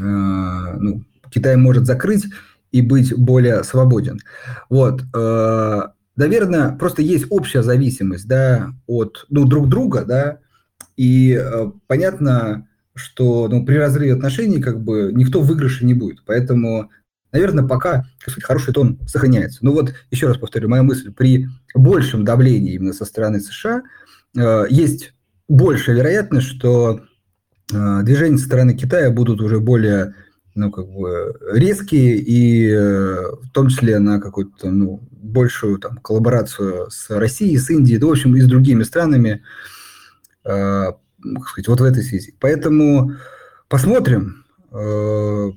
[0.00, 2.26] ну, Китай может закрыть
[2.72, 4.20] и быть более свободен.
[4.68, 5.82] Вот, э,
[6.16, 10.38] наверное, просто есть общая зависимость, да, от ну, друг друга, да,
[10.96, 16.22] и э, понятно, что ну, при разрыве отношений как бы никто в выигрыше не будет.
[16.24, 16.90] Поэтому,
[17.36, 19.58] наверное, пока так сказать, хороший тон сохраняется.
[19.62, 23.82] Но вот еще раз повторю, моя мысль, при большем давлении именно со стороны США
[24.36, 25.12] э, есть
[25.48, 27.02] большая вероятность, что
[27.72, 30.14] э, движения со стороны Китая будут уже более
[30.54, 36.90] ну, как бы резкие и э, в том числе на какую-то ну, большую там, коллаборацию
[36.90, 39.42] с Россией, с Индией, да, в общем, и с другими странами.
[40.44, 40.92] Э,
[41.46, 42.34] сказать, вот в этой связи.
[42.40, 43.12] Поэтому
[43.68, 44.44] посмотрим.
[44.72, 45.50] Э,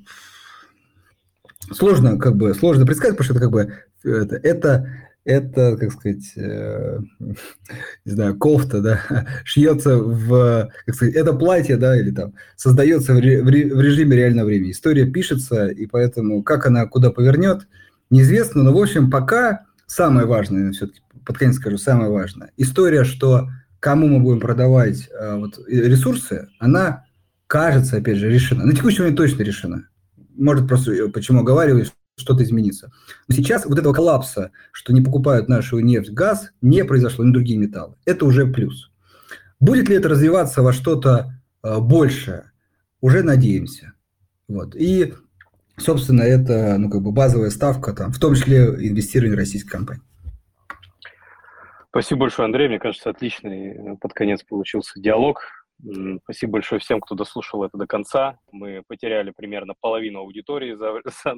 [1.72, 3.72] сложно, как бы, сложно предсказать, потому что это как бы
[4.02, 4.90] это, это,
[5.24, 6.98] это как сказать, э,
[8.04, 9.00] не знаю, кофта, да,
[9.44, 14.46] шьется в, как сказать, это платье, да, или там создается в, ре, в режиме реального
[14.46, 14.72] времени.
[14.72, 17.66] История пишется, и поэтому как она куда повернет,
[18.10, 23.48] неизвестно, но, в общем, пока самое важное, все-таки под конец скажу, самое важное, история, что
[23.78, 27.04] кому мы будем продавать э, вот, ресурсы, она
[27.46, 28.64] кажется, опять же, решена.
[28.64, 29.88] На текущий момент точно решена.
[30.36, 31.86] Может, просто э, почему оговариваю,
[32.16, 32.92] что-то изменится.
[33.28, 37.58] Но сейчас вот этого коллапса, что не покупают нашу нефть, газ, не произошло, ни другие
[37.58, 37.94] металлы.
[38.04, 38.90] Это уже плюс.
[39.58, 42.52] Будет ли это развиваться во что-то э, большее?
[43.00, 43.94] Уже надеемся.
[44.48, 44.74] Вот.
[44.74, 45.14] И,
[45.76, 50.02] собственно, это ну, как бы базовая ставка, там, в том числе инвестирование в российской компании.
[51.90, 52.68] Спасибо большое, Андрей.
[52.68, 55.42] Мне кажется, отличный э, под конец получился диалог.
[56.24, 58.38] Спасибо большое всем, кто дослушал это до конца.
[58.52, 61.34] Мы потеряли примерно половину аудитории за, за,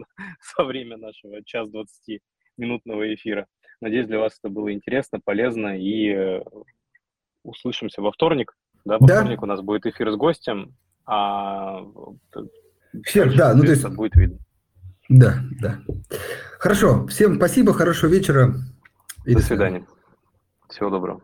[0.56, 2.20] за время нашего час 20
[2.56, 3.46] минутного эфира.
[3.80, 6.40] Надеюсь, для вас это было интересно, полезно и э,
[7.42, 8.54] услышимся во вторник.
[8.84, 9.20] Да, во да.
[9.20, 11.82] вторник у нас будет эфир с гостем, а
[13.04, 14.38] Всех, да, ну то есть будет видно.
[15.08, 15.80] Да, да.
[16.58, 17.06] Хорошо.
[17.06, 18.54] Всем спасибо, хорошего вечера.
[19.24, 19.86] И до, до свидания.
[20.68, 21.22] Всего доброго.